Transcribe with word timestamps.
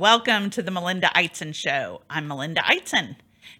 Welcome 0.00 0.48
to 0.52 0.62
the 0.62 0.70
Melinda 0.70 1.08
Eitzen 1.14 1.54
Show. 1.54 2.00
I'm 2.08 2.26
Melinda 2.26 2.62
Eitzen. 2.62 3.16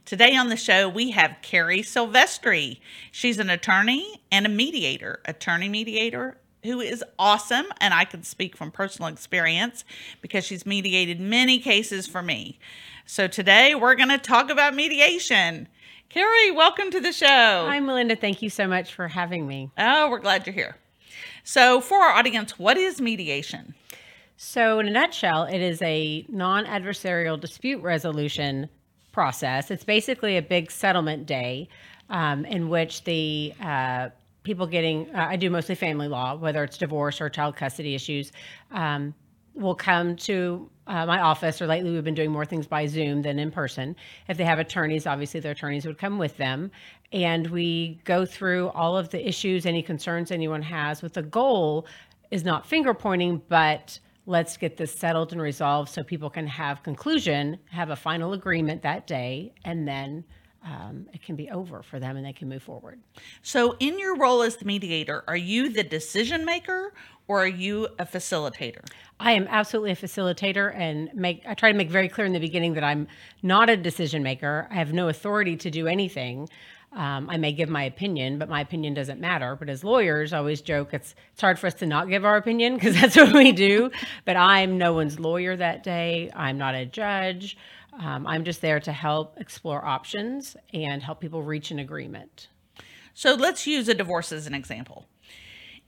Today 0.06 0.34
on 0.34 0.48
the 0.48 0.56
show, 0.56 0.88
we 0.88 1.10
have 1.10 1.36
Carie 1.42 1.82
Silvestri. 1.82 2.80
She's 3.12 3.38
an 3.38 3.50
attorney 3.50 4.22
and 4.32 4.46
a 4.46 4.48
mediator, 4.48 5.20
attorney 5.26 5.68
mediator 5.68 6.38
who 6.64 6.80
is 6.80 7.04
awesome. 7.18 7.66
And 7.78 7.92
I 7.92 8.06
can 8.06 8.22
speak 8.22 8.56
from 8.56 8.70
personal 8.70 9.10
experience 9.10 9.84
because 10.22 10.46
she's 10.46 10.64
mediated 10.64 11.20
many 11.20 11.58
cases 11.58 12.06
for 12.06 12.22
me. 12.22 12.58
So 13.04 13.28
today 13.28 13.74
we're 13.74 13.94
going 13.94 14.08
to 14.08 14.16
talk 14.16 14.48
about 14.48 14.74
mediation. 14.74 15.68
Carie, 16.08 16.52
welcome 16.52 16.90
to 16.90 17.00
the 17.00 17.12
show. 17.12 17.26
Hi, 17.68 17.80
Melinda. 17.80 18.16
Thank 18.16 18.40
you 18.40 18.48
so 18.48 18.66
much 18.66 18.94
for 18.94 19.08
having 19.08 19.46
me. 19.46 19.72
Oh, 19.76 20.08
we're 20.08 20.20
glad 20.20 20.46
you're 20.46 20.54
here. 20.54 20.78
So, 21.44 21.80
for 21.80 21.98
our 21.98 22.14
audience, 22.14 22.58
what 22.58 22.76
is 22.76 23.00
mediation? 23.00 23.74
So, 24.42 24.78
in 24.78 24.88
a 24.88 24.90
nutshell, 24.90 25.44
it 25.44 25.60
is 25.60 25.82
a 25.82 26.24
non 26.30 26.64
adversarial 26.64 27.38
dispute 27.38 27.82
resolution 27.82 28.70
process. 29.12 29.70
It's 29.70 29.84
basically 29.84 30.38
a 30.38 30.42
big 30.42 30.70
settlement 30.70 31.26
day 31.26 31.68
um, 32.08 32.46
in 32.46 32.70
which 32.70 33.04
the 33.04 33.52
uh, 33.62 34.08
people 34.42 34.66
getting, 34.66 35.14
uh, 35.14 35.26
I 35.28 35.36
do 35.36 35.50
mostly 35.50 35.74
family 35.74 36.08
law, 36.08 36.36
whether 36.36 36.64
it's 36.64 36.78
divorce 36.78 37.20
or 37.20 37.28
child 37.28 37.54
custody 37.54 37.94
issues, 37.94 38.32
um, 38.70 39.14
will 39.52 39.74
come 39.74 40.16
to 40.16 40.70
uh, 40.86 41.04
my 41.04 41.20
office, 41.20 41.60
or 41.60 41.66
lately 41.66 41.90
we've 41.90 42.02
been 42.02 42.14
doing 42.14 42.30
more 42.30 42.46
things 42.46 42.66
by 42.66 42.86
Zoom 42.86 43.20
than 43.20 43.38
in 43.38 43.50
person. 43.50 43.94
If 44.26 44.38
they 44.38 44.46
have 44.46 44.58
attorneys, 44.58 45.06
obviously 45.06 45.40
their 45.40 45.52
attorneys 45.52 45.84
would 45.84 45.98
come 45.98 46.16
with 46.16 46.38
them. 46.38 46.70
And 47.12 47.46
we 47.48 48.00
go 48.04 48.24
through 48.24 48.70
all 48.70 48.96
of 48.96 49.10
the 49.10 49.28
issues, 49.28 49.66
any 49.66 49.82
concerns 49.82 50.30
anyone 50.30 50.62
has, 50.62 51.02
with 51.02 51.12
the 51.12 51.22
goal 51.22 51.84
is 52.30 52.42
not 52.42 52.64
finger 52.64 52.94
pointing, 52.94 53.42
but 53.50 53.98
let's 54.30 54.56
get 54.56 54.76
this 54.76 54.94
settled 54.94 55.32
and 55.32 55.42
resolved 55.42 55.90
so 55.90 56.04
people 56.04 56.30
can 56.30 56.46
have 56.46 56.84
conclusion, 56.84 57.58
have 57.68 57.90
a 57.90 57.96
final 57.96 58.32
agreement 58.32 58.80
that 58.82 59.04
day, 59.04 59.52
and 59.64 59.88
then 59.88 60.24
um, 60.64 61.06
it 61.12 61.20
can 61.20 61.34
be 61.34 61.50
over 61.50 61.82
for 61.82 61.98
them 61.98 62.16
and 62.16 62.24
they 62.24 62.32
can 62.32 62.48
move 62.48 62.62
forward. 62.62 63.00
So, 63.42 63.76
in 63.80 63.98
your 63.98 64.16
role 64.16 64.42
as 64.42 64.56
the 64.56 64.66
mediator, 64.66 65.24
are 65.26 65.36
you 65.36 65.70
the 65.70 65.82
decision 65.82 66.44
maker 66.44 66.92
or 67.26 67.42
are 67.42 67.48
you 67.48 67.88
a 67.98 68.06
facilitator? 68.06 68.84
I 69.18 69.32
am 69.32 69.48
absolutely 69.48 69.90
a 69.92 69.96
facilitator 69.96 70.76
and 70.76 71.10
make 71.14 71.42
I 71.46 71.54
try 71.54 71.72
to 71.72 71.76
make 71.76 71.90
very 71.90 72.08
clear 72.08 72.26
in 72.26 72.32
the 72.32 72.40
beginning 72.40 72.74
that 72.74 72.84
I'm 72.84 73.08
not 73.42 73.68
a 73.68 73.76
decision 73.76 74.22
maker. 74.22 74.68
I 74.70 74.74
have 74.74 74.92
no 74.92 75.08
authority 75.08 75.56
to 75.56 75.70
do 75.70 75.88
anything. 75.88 76.48
Um, 76.92 77.30
I 77.30 77.36
may 77.36 77.52
give 77.52 77.68
my 77.68 77.84
opinion, 77.84 78.38
but 78.38 78.48
my 78.48 78.60
opinion 78.60 78.94
doesn't 78.94 79.20
matter. 79.20 79.54
But 79.54 79.68
as 79.68 79.84
lawyers, 79.84 80.32
I 80.32 80.38
always 80.38 80.60
joke 80.60 80.92
it's 80.92 81.14
it's 81.32 81.40
hard 81.40 81.58
for 81.58 81.68
us 81.68 81.74
to 81.74 81.86
not 81.86 82.08
give 82.08 82.24
our 82.24 82.36
opinion 82.36 82.74
because 82.74 82.94
that's 83.00 83.16
what 83.16 83.32
we 83.32 83.52
do. 83.52 83.90
But 84.24 84.36
I'm 84.36 84.76
no 84.78 84.92
one's 84.92 85.20
lawyer 85.20 85.56
that 85.56 85.84
day. 85.84 86.30
I'm 86.34 86.58
not 86.58 86.74
a 86.74 86.84
judge. 86.84 87.56
Um, 87.92 88.26
I'm 88.26 88.44
just 88.44 88.60
there 88.60 88.80
to 88.80 88.92
help 88.92 89.38
explore 89.38 89.84
options 89.84 90.56
and 90.72 91.02
help 91.02 91.20
people 91.20 91.42
reach 91.42 91.70
an 91.70 91.78
agreement. 91.78 92.48
So 93.14 93.34
let's 93.34 93.66
use 93.66 93.88
a 93.88 93.94
divorce 93.94 94.32
as 94.32 94.46
an 94.46 94.54
example 94.54 95.06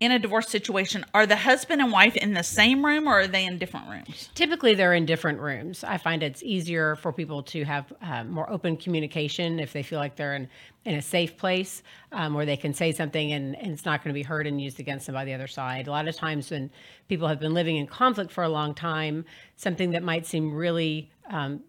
in 0.03 0.11
a 0.11 0.19
divorce 0.19 0.49
situation, 0.49 1.05
are 1.15 1.27
the 1.27 1.37
husband 1.37 1.81
and 1.81 1.93
wife 1.93 2.17
in 2.17 2.35
the 2.35 2.43
same 2.43 2.85
room 2.85 3.07
or 3.07 3.21
are 3.21 3.27
they 3.29 3.45
in 3.45 3.57
different 3.57 3.89
rooms? 3.89 4.29
Typically, 4.35 4.75
they're 4.75 4.95
in 4.95 5.07
different 5.07 5.39
rooms. 5.39 5.85
I 5.85 5.97
find 5.97 6.25
it's 6.25 6.43
easier 6.43 6.97
for 6.97 7.13
people 7.13 7.45
to 7.45 7.63
have 7.65 7.93
um, 8.03 8.29
more 8.29 8.51
open 8.51 8.77
communication 8.77 9.61
if 9.61 9.73
they 9.73 9.85
feel 9.85 10.01
like 10.01 10.17
they're 10.17 10.35
in, 10.35 10.49
in 10.85 10.97
a 10.97 11.03
safe 11.03 11.37
place 11.37 11.85
um, 12.11 12.35
where 12.35 12.45
they 12.45 12.57
can 12.57 12.75
say 12.75 12.91
something 12.91 13.33
and, 13.33 13.55
and 13.55 13.71
it's 13.71 13.85
not 13.85 14.03
going 14.03 14.13
to 14.13 14.19
be 14.19 14.25
heard 14.25 14.49
and 14.49 14.61
used 14.61 14.81
against 14.81 15.07
them 15.07 15.15
by 15.15 15.25
the 15.25 15.35
other 15.35 15.47
side. 15.47 15.87
A 15.87 15.93
lot 15.93 16.09
of 16.09 16.17
times, 16.17 16.51
when 16.51 16.69
people 17.09 17.29
have 17.29 17.39
been 17.39 17.55
living 17.55 17.77
in 17.77 17.87
conflict 17.87 18.33
for 18.33 18.43
a 18.43 18.49
long 18.49 18.75
time, 18.75 19.25
something 19.55 19.93
that 19.93 20.03
might 20.03 20.27
seem 20.27 20.53
really 20.53 21.13
um, 21.31 21.61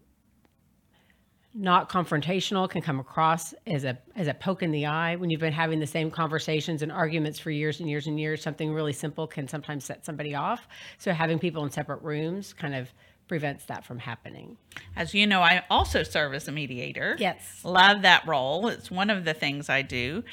not 1.54 1.88
confrontational 1.88 2.68
can 2.68 2.82
come 2.82 2.98
across 2.98 3.54
as 3.66 3.84
a 3.84 3.96
as 4.16 4.26
a 4.26 4.34
poke 4.34 4.62
in 4.62 4.72
the 4.72 4.86
eye 4.86 5.14
when 5.16 5.30
you've 5.30 5.40
been 5.40 5.52
having 5.52 5.78
the 5.78 5.86
same 5.86 6.10
conversations 6.10 6.82
and 6.82 6.90
arguments 6.90 7.38
for 7.38 7.50
years 7.50 7.80
and 7.80 7.88
years 7.88 8.06
and 8.08 8.18
years. 8.18 8.42
Something 8.42 8.72
really 8.72 8.92
simple 8.92 9.26
can 9.26 9.46
sometimes 9.46 9.84
set 9.84 10.04
somebody 10.04 10.34
off. 10.34 10.66
So 10.98 11.12
having 11.12 11.38
people 11.38 11.64
in 11.64 11.70
separate 11.70 12.02
rooms 12.02 12.52
kind 12.52 12.74
of 12.74 12.92
prevents 13.28 13.64
that 13.66 13.84
from 13.84 13.98
happening. 13.98 14.56
As 14.96 15.14
you 15.14 15.26
know 15.26 15.40
i 15.40 15.62
also 15.70 16.02
serve 16.02 16.34
as 16.34 16.48
a 16.48 16.52
mediator. 16.52 17.16
Yes. 17.18 17.60
Love 17.64 18.02
that 18.02 18.26
role. 18.26 18.68
It's 18.68 18.90
one 18.90 19.08
of 19.08 19.24
the 19.24 19.34
things 19.34 19.68
i 19.68 19.82
do. 19.82 20.24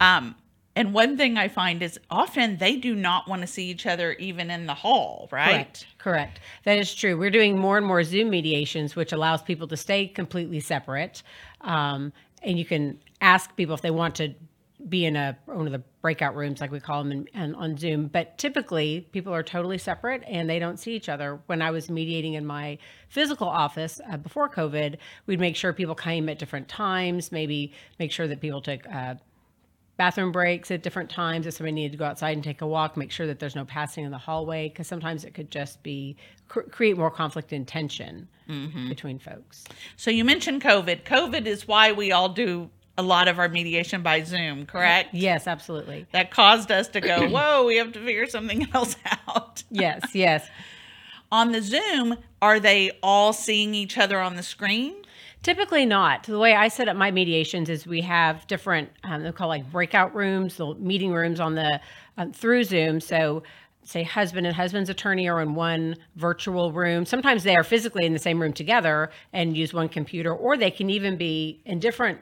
Um, 0.00 0.36
and 0.78 0.94
one 0.94 1.16
thing 1.16 1.36
I 1.36 1.48
find 1.48 1.82
is 1.82 1.98
often 2.08 2.58
they 2.58 2.76
do 2.76 2.94
not 2.94 3.26
want 3.26 3.40
to 3.42 3.48
see 3.48 3.68
each 3.68 3.84
other 3.84 4.12
even 4.12 4.48
in 4.48 4.66
the 4.66 4.74
hall, 4.74 5.28
right? 5.32 5.50
Correct. 5.50 5.86
Correct. 5.98 6.40
That 6.64 6.78
is 6.78 6.94
true. 6.94 7.18
We're 7.18 7.30
doing 7.30 7.58
more 7.58 7.76
and 7.76 7.84
more 7.84 8.04
Zoom 8.04 8.30
mediations, 8.30 8.94
which 8.94 9.12
allows 9.12 9.42
people 9.42 9.66
to 9.66 9.76
stay 9.76 10.06
completely 10.06 10.60
separate. 10.60 11.24
Um, 11.62 12.12
and 12.44 12.60
you 12.60 12.64
can 12.64 13.00
ask 13.20 13.56
people 13.56 13.74
if 13.74 13.80
they 13.80 13.90
want 13.90 14.14
to 14.16 14.34
be 14.88 15.04
in 15.04 15.16
a 15.16 15.36
one 15.46 15.66
of 15.66 15.72
the 15.72 15.82
breakout 16.00 16.36
rooms, 16.36 16.60
like 16.60 16.70
we 16.70 16.78
call 16.78 17.02
them, 17.02 17.26
in, 17.34 17.54
on 17.56 17.76
Zoom. 17.76 18.06
But 18.06 18.38
typically, 18.38 19.08
people 19.10 19.34
are 19.34 19.42
totally 19.42 19.78
separate 19.78 20.22
and 20.28 20.48
they 20.48 20.60
don't 20.60 20.78
see 20.78 20.94
each 20.94 21.08
other. 21.08 21.40
When 21.46 21.60
I 21.60 21.72
was 21.72 21.90
mediating 21.90 22.34
in 22.34 22.46
my 22.46 22.78
physical 23.08 23.48
office 23.48 24.00
uh, 24.08 24.16
before 24.16 24.48
COVID, 24.48 24.98
we'd 25.26 25.40
make 25.40 25.56
sure 25.56 25.72
people 25.72 25.96
came 25.96 26.28
at 26.28 26.38
different 26.38 26.68
times. 26.68 27.32
Maybe 27.32 27.72
make 27.98 28.12
sure 28.12 28.28
that 28.28 28.40
people 28.40 28.62
took 28.62 28.86
uh, 28.86 29.16
bathroom 29.98 30.30
breaks 30.30 30.70
at 30.70 30.82
different 30.82 31.10
times 31.10 31.46
if 31.46 31.54
somebody 31.54 31.72
needed 31.72 31.92
to 31.92 31.98
go 31.98 32.04
outside 32.04 32.30
and 32.30 32.44
take 32.44 32.62
a 32.62 32.66
walk 32.66 32.96
make 32.96 33.10
sure 33.10 33.26
that 33.26 33.40
there's 33.40 33.56
no 33.56 33.64
passing 33.64 34.04
in 34.04 34.10
the 34.12 34.16
hallway 34.16 34.68
because 34.68 34.86
sometimes 34.86 35.24
it 35.24 35.34
could 35.34 35.50
just 35.50 35.82
be 35.82 36.16
cr- 36.46 36.60
create 36.60 36.96
more 36.96 37.10
conflict 37.10 37.52
and 37.52 37.66
tension 37.66 38.26
mm-hmm. 38.48 38.88
between 38.88 39.18
folks. 39.18 39.64
So 39.96 40.10
you 40.10 40.24
mentioned 40.24 40.62
covid. 40.62 41.02
Covid 41.02 41.46
is 41.46 41.68
why 41.68 41.92
we 41.92 42.12
all 42.12 42.28
do 42.28 42.70
a 42.96 43.02
lot 43.02 43.28
of 43.28 43.38
our 43.38 43.48
mediation 43.48 44.02
by 44.02 44.22
zoom 44.22 44.66
correct? 44.66 45.10
yes 45.12 45.48
absolutely. 45.48 46.06
That 46.12 46.30
caused 46.30 46.70
us 46.70 46.88
to 46.88 47.00
go 47.00 47.28
whoa 47.30 47.66
we 47.66 47.76
have 47.76 47.92
to 47.92 48.00
figure 48.04 48.26
something 48.26 48.68
else 48.74 48.96
out. 49.26 49.64
Yes 49.68 50.14
yes. 50.14 50.48
On 51.32 51.50
the 51.50 51.60
zoom 51.60 52.16
are 52.40 52.60
they 52.60 52.92
all 53.02 53.32
seeing 53.32 53.74
each 53.74 53.98
other 53.98 54.20
on 54.20 54.36
the 54.36 54.44
screen 54.44 54.94
Typically 55.42 55.86
not. 55.86 56.24
The 56.24 56.38
way 56.38 56.54
I 56.54 56.68
set 56.68 56.88
up 56.88 56.96
my 56.96 57.10
mediations 57.10 57.70
is 57.70 57.86
we 57.86 58.02
have 58.02 58.46
different, 58.48 58.90
um, 59.04 59.22
they're 59.22 59.32
called 59.32 59.48
like 59.48 59.70
breakout 59.70 60.14
rooms, 60.14 60.56
the 60.56 60.74
meeting 60.74 61.12
rooms 61.12 61.40
on 61.40 61.54
the 61.54 61.80
um, 62.16 62.32
through 62.32 62.64
Zoom. 62.64 63.00
So 63.00 63.42
say 63.84 64.02
husband 64.02 64.46
and 64.46 64.54
husband's 64.54 64.90
attorney 64.90 65.28
are 65.28 65.40
in 65.40 65.54
one 65.54 65.96
virtual 66.16 66.72
room. 66.72 67.06
Sometimes 67.06 67.44
they 67.44 67.56
are 67.56 67.62
physically 67.62 68.04
in 68.04 68.12
the 68.12 68.18
same 68.18 68.40
room 68.40 68.52
together 68.52 69.10
and 69.32 69.56
use 69.56 69.72
one 69.72 69.88
computer, 69.88 70.34
or 70.34 70.56
they 70.56 70.70
can 70.70 70.90
even 70.90 71.16
be 71.16 71.62
in 71.64 71.78
different 71.78 72.18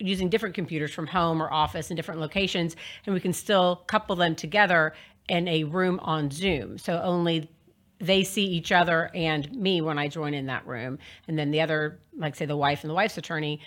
using 0.00 0.30
different 0.30 0.54
computers 0.54 0.92
from 0.92 1.06
home 1.06 1.42
or 1.42 1.52
office 1.52 1.90
in 1.90 1.96
different 1.96 2.20
locations, 2.20 2.74
and 3.04 3.14
we 3.14 3.20
can 3.20 3.34
still 3.34 3.76
couple 3.86 4.16
them 4.16 4.34
together 4.34 4.94
in 5.28 5.46
a 5.46 5.62
room 5.64 6.00
on 6.02 6.30
Zoom. 6.30 6.78
So 6.78 7.00
only 7.02 7.50
they 8.00 8.24
see 8.24 8.44
each 8.44 8.72
other 8.72 9.10
and 9.14 9.52
me 9.52 9.80
when 9.80 9.98
I 9.98 10.08
join 10.08 10.34
in 10.34 10.46
that 10.46 10.66
room. 10.66 10.98
And 11.28 11.38
then 11.38 11.50
the 11.50 11.60
other, 11.60 12.00
like 12.16 12.34
say 12.34 12.46
the 12.46 12.56
wife 12.56 12.82
and 12.82 12.90
the 12.90 12.94
wife's 12.94 13.18
attorney, 13.18 13.60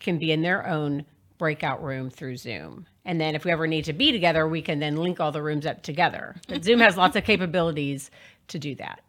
can 0.00 0.18
be 0.18 0.32
in 0.32 0.42
their 0.42 0.66
own 0.66 1.04
breakout 1.38 1.82
room 1.82 2.08
through 2.08 2.36
Zoom. 2.36 2.86
And 3.04 3.20
then 3.20 3.34
if 3.34 3.44
we 3.44 3.50
ever 3.50 3.66
need 3.66 3.84
to 3.86 3.92
be 3.92 4.12
together, 4.12 4.46
we 4.46 4.62
can 4.62 4.78
then 4.78 4.96
link 4.96 5.18
all 5.18 5.32
the 5.32 5.42
rooms 5.42 5.66
up 5.66 5.82
together. 5.82 6.36
But 6.48 6.64
Zoom 6.64 6.78
has 6.78 6.96
lots 6.96 7.16
of 7.16 7.24
capabilities 7.24 8.10
to 8.48 8.58
do 8.58 8.76
that. 8.76 9.02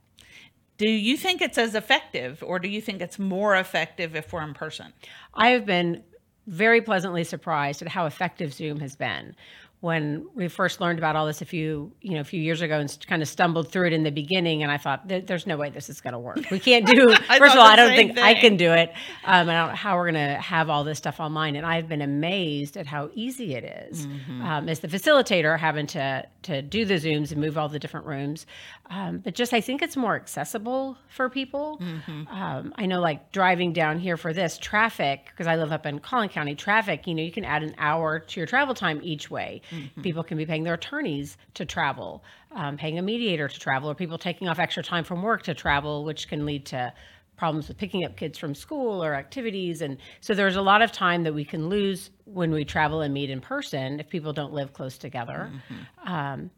Do 0.77 0.89
you 0.89 1.15
think 1.15 1.41
it's 1.41 1.59
as 1.59 1.75
effective 1.75 2.43
or 2.45 2.57
do 2.57 2.67
you 2.67 2.81
think 2.81 3.01
it's 3.01 3.19
more 3.19 3.55
effective 3.55 4.15
if 4.15 4.33
we're 4.33 4.41
in 4.41 4.55
person? 4.55 4.91
I 5.35 5.49
have 5.49 5.65
been 5.67 6.03
very 6.47 6.81
pleasantly 6.81 7.23
surprised 7.23 7.81
at 7.81 7.87
how 7.87 8.07
effective 8.07 8.53
Zoom 8.53 8.79
has 8.79 8.95
been 8.95 9.35
when 9.83 10.25
we 10.33 10.47
first 10.47 10.79
learned 10.79 10.97
about 10.97 11.17
all 11.17 11.25
this 11.25 11.41
a 11.41 11.45
few 11.45 11.91
you 11.99 12.13
know 12.13 12.21
a 12.21 12.23
few 12.23 12.41
years 12.41 12.61
ago 12.61 12.79
and 12.79 12.97
kind 13.05 13.21
of 13.21 13.27
stumbled 13.27 13.69
through 13.69 13.85
it 13.85 13.91
in 13.91 14.03
the 14.03 14.11
beginning 14.11 14.63
and 14.63 14.71
i 14.71 14.77
thought 14.77 15.05
there's 15.09 15.45
no 15.45 15.57
way 15.57 15.69
this 15.69 15.89
is 15.89 15.99
going 15.99 16.13
to 16.13 16.19
work 16.19 16.39
we 16.51 16.57
can't 16.57 16.85
do 16.85 17.13
first 17.37 17.53
of 17.53 17.59
all 17.59 17.67
i 17.67 17.75
don't 17.75 17.93
think 17.93 18.15
thing. 18.15 18.23
i 18.23 18.33
can 18.33 18.55
do 18.55 18.71
it 18.71 18.93
um, 19.25 19.49
i 19.49 19.53
don't 19.53 19.67
know 19.67 19.75
how 19.75 19.97
we're 19.97 20.09
going 20.09 20.35
to 20.35 20.41
have 20.41 20.69
all 20.69 20.85
this 20.85 20.97
stuff 20.97 21.19
online 21.19 21.57
and 21.57 21.65
i've 21.65 21.89
been 21.89 22.01
amazed 22.01 22.77
at 22.77 22.87
how 22.87 23.09
easy 23.13 23.55
it 23.55 23.65
is 23.65 24.07
mm-hmm. 24.07 24.41
um, 24.41 24.69
as 24.69 24.79
the 24.79 24.87
facilitator 24.87 25.59
having 25.59 25.85
to 25.85 26.25
to 26.43 26.61
do 26.61 26.85
the 26.85 26.93
zooms 26.93 27.33
and 27.33 27.41
move 27.41 27.57
all 27.57 27.67
the 27.67 27.79
different 27.79 28.05
rooms 28.05 28.45
um, 28.89 29.17
but 29.17 29.35
just 29.35 29.53
i 29.53 29.59
think 29.59 29.81
it's 29.81 29.97
more 29.97 30.15
accessible 30.15 30.97
for 31.09 31.29
people 31.29 31.77
mm-hmm. 31.83 32.25
Um, 32.33 32.73
i 32.77 32.85
know 32.85 33.01
like 33.01 33.33
driving 33.33 33.73
down 33.73 33.99
here 33.99 34.15
for 34.15 34.31
this 34.31 34.57
traffic 34.57 35.25
because 35.25 35.45
i 35.45 35.57
live 35.57 35.73
up 35.73 35.85
in 35.85 35.99
collin 35.99 36.29
county 36.29 36.55
traffic 36.55 37.05
you 37.05 37.13
know 37.13 37.21
you 37.21 37.33
can 37.33 37.43
add 37.43 37.63
an 37.63 37.75
hour 37.77 38.19
to 38.19 38.39
your 38.39 38.47
travel 38.47 38.73
time 38.73 39.01
each 39.03 39.29
way 39.29 39.61
Mm-hmm. 39.73 40.01
People 40.01 40.23
can 40.23 40.37
be 40.37 40.45
paying 40.45 40.63
their 40.63 40.75
attorneys 40.75 41.37
to 41.55 41.65
travel, 41.65 42.23
um, 42.51 42.77
paying 42.77 42.99
a 42.99 43.01
mediator 43.01 43.47
to 43.47 43.59
travel, 43.59 43.89
or 43.89 43.95
people 43.95 44.17
taking 44.17 44.47
off 44.47 44.59
extra 44.59 44.83
time 44.83 45.03
from 45.03 45.21
work 45.21 45.43
to 45.43 45.53
travel, 45.53 46.03
which 46.03 46.27
can 46.27 46.45
lead 46.45 46.65
to 46.67 46.93
problems 47.35 47.67
with 47.67 47.77
picking 47.77 48.05
up 48.05 48.15
kids 48.15 48.37
from 48.37 48.53
school 48.53 49.03
or 49.03 49.15
activities. 49.15 49.81
And 49.81 49.97
so 50.21 50.33
there's 50.33 50.55
a 50.55 50.61
lot 50.61 50.81
of 50.81 50.91
time 50.91 51.23
that 51.23 51.33
we 51.33 51.43
can 51.43 51.67
lose 51.67 52.11
when 52.25 52.51
we 52.51 52.63
travel 52.63 53.01
and 53.01 53.13
meet 53.13 53.29
in 53.29 53.41
person 53.41 53.99
if 53.99 54.07
people 54.09 54.33
don't 54.33 54.53
live 54.53 54.73
close 54.73 54.97
together. 54.97 55.51
Mm-hmm. 55.51 56.13
Um, 56.13 56.51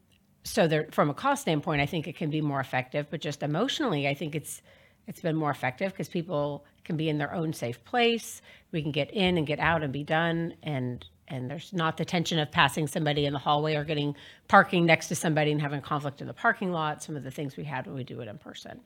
so 0.44 0.68
there, 0.68 0.88
from 0.92 1.10
a 1.10 1.14
cost 1.14 1.42
standpoint, 1.44 1.82
I 1.82 1.86
think 1.86 2.08
it 2.08 2.16
can 2.16 2.30
be 2.30 2.42
more 2.42 2.60
effective, 2.60 3.08
but 3.10 3.20
just 3.22 3.42
emotionally, 3.42 4.08
I 4.08 4.14
think 4.14 4.36
it's 4.36 4.62
it's 5.08 5.22
been 5.22 5.36
more 5.36 5.52
effective 5.52 5.92
because 5.92 6.10
people 6.10 6.66
can 6.84 6.98
be 6.98 7.10
in 7.10 7.20
their 7.20 7.34
own 7.34 7.54
safe 7.54 7.84
place. 7.84 8.42
We 8.72 8.82
can 8.82 8.92
get 8.92 9.12
in 9.12 9.38
and 9.38 9.46
get 9.46 9.60
out 9.60 9.84
and 9.84 9.94
be 9.94 10.04
done, 10.04 10.56
and 10.64 11.06
and 11.28 11.50
there's 11.50 11.74
not 11.74 11.98
the 11.98 12.06
tension 12.06 12.40
of 12.40 12.52
passing 12.52 12.88
somebody 12.88 13.26
in 13.26 13.34
the 13.34 13.40
hallway 13.40 13.76
or 13.76 13.84
getting 13.84 14.16
parking 14.48 14.86
next 14.86 15.08
to 15.08 15.16
somebody 15.16 15.52
and 15.52 15.62
having 15.62 15.82
conflict 15.82 16.22
in 16.22 16.28
the 16.28 16.34
parking 16.34 16.72
lot. 16.72 17.02
Some 17.04 17.16
of 17.16 17.24
the 17.24 17.32
things 17.32 17.58
we 17.58 17.64
had 17.64 17.88
when 17.88 17.96
we 17.96 18.04
do 18.04 18.20
it 18.22 18.28
in 18.28 18.38
person. 18.38 18.80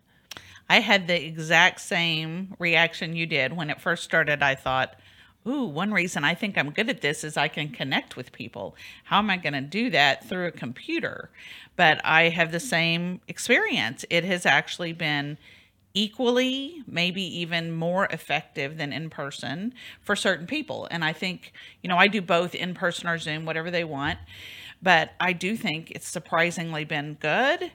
I 0.70 0.80
had 0.80 1.08
the 1.08 1.26
exact 1.26 1.82
same 1.82 2.56
reaction 2.60 3.16
you 3.16 3.26
did 3.26 3.56
when 3.56 3.70
it 3.70 3.82
first 3.82 4.04
started. 4.04 4.44
I 4.44 4.56
thought, 4.56 4.96
ooh, 5.48 5.66
one 5.66 5.92
reason 5.92 6.24
I 6.24 6.36
think 6.36 6.58
I'm 6.58 6.70
good 6.70 6.90
at 6.90 7.02
this 7.02 7.24
is 7.24 7.36
I 7.36 7.48
can 7.48 7.70
connect 7.70 8.16
with 8.16 8.32
people. 8.32 8.76
How 9.06 9.18
am 9.18 9.30
I 9.30 9.38
going 9.38 9.54
to 9.54 9.62
do 9.62 9.90
that 9.90 10.28
through 10.30 10.48
a 10.48 10.52
computer? 10.52 11.30
But 11.76 12.00
I 12.06 12.30
have 12.30 12.52
the 12.52 12.60
same 12.60 13.22
experience. 13.28 14.06
It 14.10 14.24
has 14.26 14.46
actually 14.46 14.94
been 14.94 15.38
equally, 15.94 16.84
maybe 16.88 17.22
even 17.40 17.72
more 17.72 18.06
effective 18.06 18.78
than 18.78 18.94
in 18.94 19.10
person 19.10 19.74
for 20.02 20.16
certain 20.16 20.46
people. 20.46 20.88
And 20.92 21.04
I 21.04 21.14
think, 21.14 21.52
you 21.82 21.90
know, 21.90 21.98
I 21.98 22.08
do 22.08 22.22
both 22.22 22.54
in 22.54 22.74
person 22.74 23.08
or 23.08 23.18
Zoom, 23.18 23.46
whatever 23.46 23.72
they 23.72 23.84
want. 23.84 24.20
But 24.82 25.12
I 25.20 25.34
do 25.34 25.58
think 25.58 25.92
it's 25.92 26.08
surprisingly 26.08 26.86
been 26.86 27.16
good. 27.20 27.72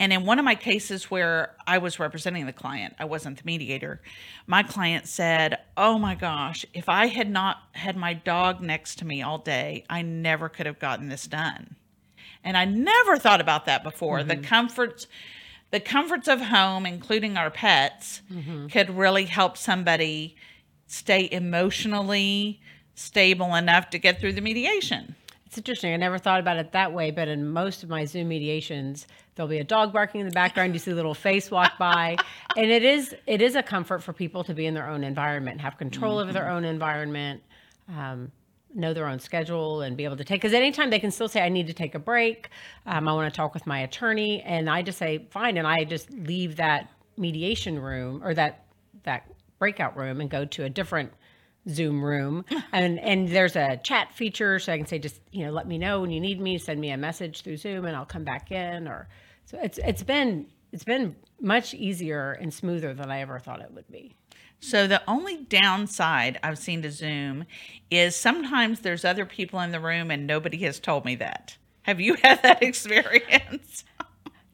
And 0.00 0.12
in 0.12 0.24
one 0.24 0.38
of 0.38 0.44
my 0.44 0.54
cases 0.54 1.10
where 1.10 1.56
I 1.66 1.78
was 1.78 1.98
representing 1.98 2.46
the 2.46 2.52
client, 2.52 2.94
I 2.98 3.04
wasn't 3.04 3.38
the 3.38 3.44
mediator, 3.44 4.00
my 4.46 4.62
client 4.62 5.06
said, 5.06 5.58
Oh 5.76 5.98
my 5.98 6.14
gosh, 6.14 6.64
if 6.72 6.88
I 6.88 7.06
had 7.06 7.28
not 7.28 7.58
had 7.72 7.96
my 7.96 8.14
dog 8.14 8.62
next 8.62 8.98
to 9.00 9.04
me 9.04 9.20
all 9.20 9.38
day, 9.38 9.84
I 9.90 10.02
never 10.02 10.48
could 10.48 10.66
have 10.66 10.78
gotten 10.78 11.08
this 11.08 11.26
done. 11.26 11.76
And 12.44 12.56
I 12.56 12.64
never 12.64 13.18
thought 13.18 13.40
about 13.40 13.66
that 13.66 13.82
before. 13.82 14.20
Mm-hmm. 14.20 14.28
The 14.28 14.36
comforts, 14.36 15.06
the 15.70 15.80
comforts 15.80 16.28
of 16.28 16.40
home, 16.40 16.86
including 16.86 17.36
our 17.36 17.50
pets, 17.50 18.22
mm-hmm. 18.32 18.68
could 18.68 18.90
really 18.90 19.26
help 19.26 19.56
somebody 19.56 20.36
stay 20.86 21.28
emotionally 21.30 22.60
stable 22.94 23.54
enough 23.54 23.90
to 23.90 23.98
get 23.98 24.20
through 24.20 24.32
the 24.32 24.40
mediation. 24.40 25.14
It's 25.46 25.56
interesting. 25.56 25.94
I 25.94 25.96
never 25.96 26.18
thought 26.18 26.40
about 26.40 26.58
it 26.58 26.72
that 26.72 26.92
way, 26.92 27.10
but 27.10 27.28
in 27.28 27.48
most 27.48 27.82
of 27.82 27.88
my 27.88 28.04
Zoom 28.04 28.28
mediations, 28.28 29.06
there'll 29.34 29.48
be 29.48 29.58
a 29.58 29.64
dog 29.64 29.94
barking 29.94 30.20
in 30.20 30.26
the 30.26 30.32
background. 30.32 30.74
You 30.74 30.78
see 30.78 30.90
a 30.90 30.94
little 30.94 31.14
face 31.14 31.50
walk 31.50 31.72
by, 31.78 32.16
and 32.56 32.70
it 32.70 32.82
is 32.82 33.14
it 33.26 33.40
is 33.40 33.54
a 33.54 33.62
comfort 33.62 34.02
for 34.02 34.12
people 34.12 34.44
to 34.44 34.52
be 34.52 34.66
in 34.66 34.74
their 34.74 34.88
own 34.88 35.04
environment, 35.04 35.60
have 35.62 35.78
control 35.78 36.18
mm-hmm. 36.18 36.28
of 36.28 36.34
their 36.34 36.44
mm-hmm. 36.44 36.56
own 36.56 36.64
environment, 36.64 37.42
um, 37.88 38.30
know 38.74 38.92
their 38.92 39.06
own 39.06 39.18
schedule, 39.18 39.82
and 39.82 39.96
be 39.96 40.04
able 40.04 40.16
to 40.16 40.24
take. 40.24 40.40
Because 40.40 40.54
anytime 40.54 40.90
they 40.90 40.98
can 40.98 41.10
still 41.10 41.28
say, 41.28 41.42
"I 41.42 41.48
need 41.48 41.66
to 41.66 41.72
take 41.72 41.94
a 41.94 41.98
break," 41.98 42.48
um, 42.86 43.08
I 43.08 43.12
want 43.12 43.32
to 43.32 43.36
talk 43.36 43.54
with 43.54 43.66
my 43.66 43.80
attorney, 43.80 44.42
and 44.42 44.68
I 44.68 44.82
just 44.82 44.98
say, 44.98 45.26
"Fine," 45.30 45.56
and 45.56 45.66
I 45.66 45.84
just 45.84 46.10
leave 46.10 46.56
that 46.56 46.90
mediation 47.16 47.78
room 47.78 48.22
or 48.22 48.34
that 48.34 48.64
that 49.04 49.24
breakout 49.58 49.96
room 49.96 50.20
and 50.20 50.30
go 50.30 50.44
to 50.44 50.64
a 50.64 50.70
different 50.70 51.12
Zoom 51.68 52.04
room, 52.04 52.44
and 52.72 52.98
and 53.00 53.28
there's 53.28 53.56
a 53.56 53.78
chat 53.78 54.12
feature, 54.14 54.58
so 54.58 54.72
I 54.72 54.76
can 54.76 54.86
say 54.86 54.98
just 54.98 55.20
you 55.32 55.44
know 55.44 55.52
let 55.52 55.66
me 55.66 55.78
know 55.78 56.00
when 56.00 56.10
you 56.10 56.20
need 56.20 56.40
me, 56.40 56.58
send 56.58 56.80
me 56.80 56.90
a 56.90 56.96
message 56.96 57.42
through 57.42 57.56
Zoom, 57.56 57.84
and 57.84 57.96
I'll 57.96 58.06
come 58.06 58.24
back 58.24 58.50
in. 58.50 58.88
Or 58.88 59.08
so 59.46 59.58
it's 59.62 59.78
it's 59.78 60.02
been 60.02 60.46
it's 60.72 60.84
been 60.84 61.16
much 61.40 61.74
easier 61.74 62.32
and 62.32 62.52
smoother 62.52 62.94
than 62.94 63.10
I 63.10 63.20
ever 63.20 63.38
thought 63.38 63.60
it 63.60 63.72
would 63.72 63.90
be. 63.90 64.14
So 64.60 64.86
the 64.86 65.02
only 65.08 65.36
downside 65.36 66.38
I've 66.42 66.58
seen 66.58 66.82
to 66.82 66.90
Zoom 66.90 67.44
is 67.90 68.16
sometimes 68.16 68.80
there's 68.80 69.04
other 69.04 69.24
people 69.24 69.60
in 69.60 69.72
the 69.72 69.80
room 69.80 70.10
and 70.10 70.26
nobody 70.26 70.58
has 70.58 70.80
told 70.80 71.04
me 71.04 71.14
that. 71.16 71.56
Have 71.82 72.00
you 72.00 72.14
had 72.22 72.42
that 72.42 72.62
experience? 72.62 73.84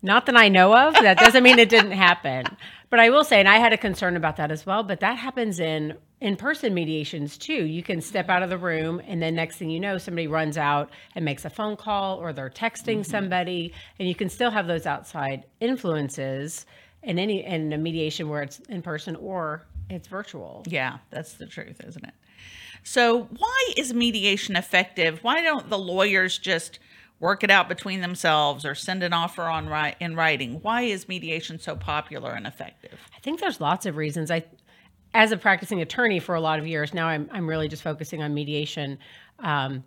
Not 0.03 0.27
that 0.27 0.37
I 0.37 0.49
know 0.49 0.77
of. 0.77 0.95
That 0.95 1.19
doesn't 1.19 1.43
mean 1.43 1.59
it 1.59 1.71
didn't 1.71 1.93
happen. 1.93 2.45
But 2.91 3.01
I 3.01 3.09
will 3.09 3.25
say, 3.25 3.41
and 3.41 3.49
I 3.49 3.57
had 3.57 3.73
a 3.73 3.79
concern 3.79 4.17
about 4.17 4.37
that 4.37 4.53
as 4.53 4.67
well, 4.67 4.83
but 4.83 5.01
that 5.01 5.17
happens 5.17 5.59
in 5.59 5.97
in-person 6.21 6.73
mediations 6.73 7.37
too. 7.37 7.65
You 7.65 7.83
can 7.83 8.01
step 8.01 8.29
out 8.29 8.43
of 8.43 8.51
the 8.51 8.59
room 8.59 9.01
and 9.07 9.21
then 9.21 9.35
next 9.35 9.57
thing 9.57 9.71
you 9.71 9.81
know, 9.81 9.99
somebody 9.99 10.27
runs 10.27 10.57
out 10.57 10.91
and 11.15 11.25
makes 11.25 11.45
a 11.45 11.51
phone 11.51 11.77
call 11.77 12.19
or 12.19 12.33
they're 12.33 12.51
texting 12.51 13.01
mm-hmm. 13.01 13.11
somebody 13.11 13.73
and 13.99 14.09
you 14.09 14.15
can 14.15 14.29
still 14.29 14.51
have 14.51 14.67
those 14.67 14.87
outside 14.87 15.45
influences 15.61 16.67
in 17.03 17.19
any 17.19 17.45
in 17.45 17.73
a 17.73 17.79
mediation 17.79 18.29
where 18.29 18.43
it's 18.43 18.61
in 18.69 18.81
person 18.81 19.17
or 19.17 19.67
it's 19.91 20.09
virtual. 20.09 20.63
Yeah, 20.67 20.99
that's 21.11 21.35
the 21.35 21.47
truth, 21.47 21.81
isn't 21.87 22.05
it? 22.05 22.15
So, 22.83 23.29
why 23.39 23.73
is 23.77 23.95
mediation 23.95 24.57
effective? 24.57 25.21
Why 25.23 25.43
don't 25.43 25.71
the 25.71 25.79
lawyers 25.79 26.39
just 26.39 26.79
work 27.21 27.43
it 27.43 27.51
out 27.51 27.69
between 27.69 28.01
themselves 28.01 28.65
or 28.65 28.75
send 28.75 29.03
an 29.03 29.13
offer 29.13 29.45
on 29.45 29.69
ri- 29.69 29.95
in 30.01 30.17
writing? 30.17 30.61
Why 30.61 30.83
is 30.83 31.09
mediation 31.09 31.59
so 31.59 31.77
popular 31.77 32.33
and 32.33 32.47
effective? 32.47 32.99
I 33.17 33.21
think 33.21 33.41
there's 33.41 33.61
lots 33.61 33.87
of 33.87 33.97
reasons. 33.97 34.31
I 34.31 34.45
as 35.15 35.31
a 35.31 35.37
practicing 35.37 35.81
attorney 35.81 36.19
for 36.19 36.35
a 36.35 36.41
lot 36.41 36.59
of 36.59 36.67
years 36.67 36.93
now, 36.93 37.07
I'm 37.07 37.29
I'm 37.33 37.49
really 37.49 37.69
just 37.69 37.83
focusing 37.83 38.23
on 38.23 38.35
mediation. 38.35 38.99
Um, 39.39 39.85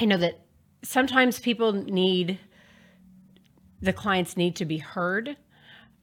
I 0.00 0.04
know 0.04 0.16
that 0.16 0.40
sometimes 0.82 1.38
people 1.38 1.72
need 1.72 2.38
the 3.80 3.92
clients 3.92 4.36
need 4.36 4.56
to 4.56 4.64
be 4.64 4.78
heard. 4.78 5.36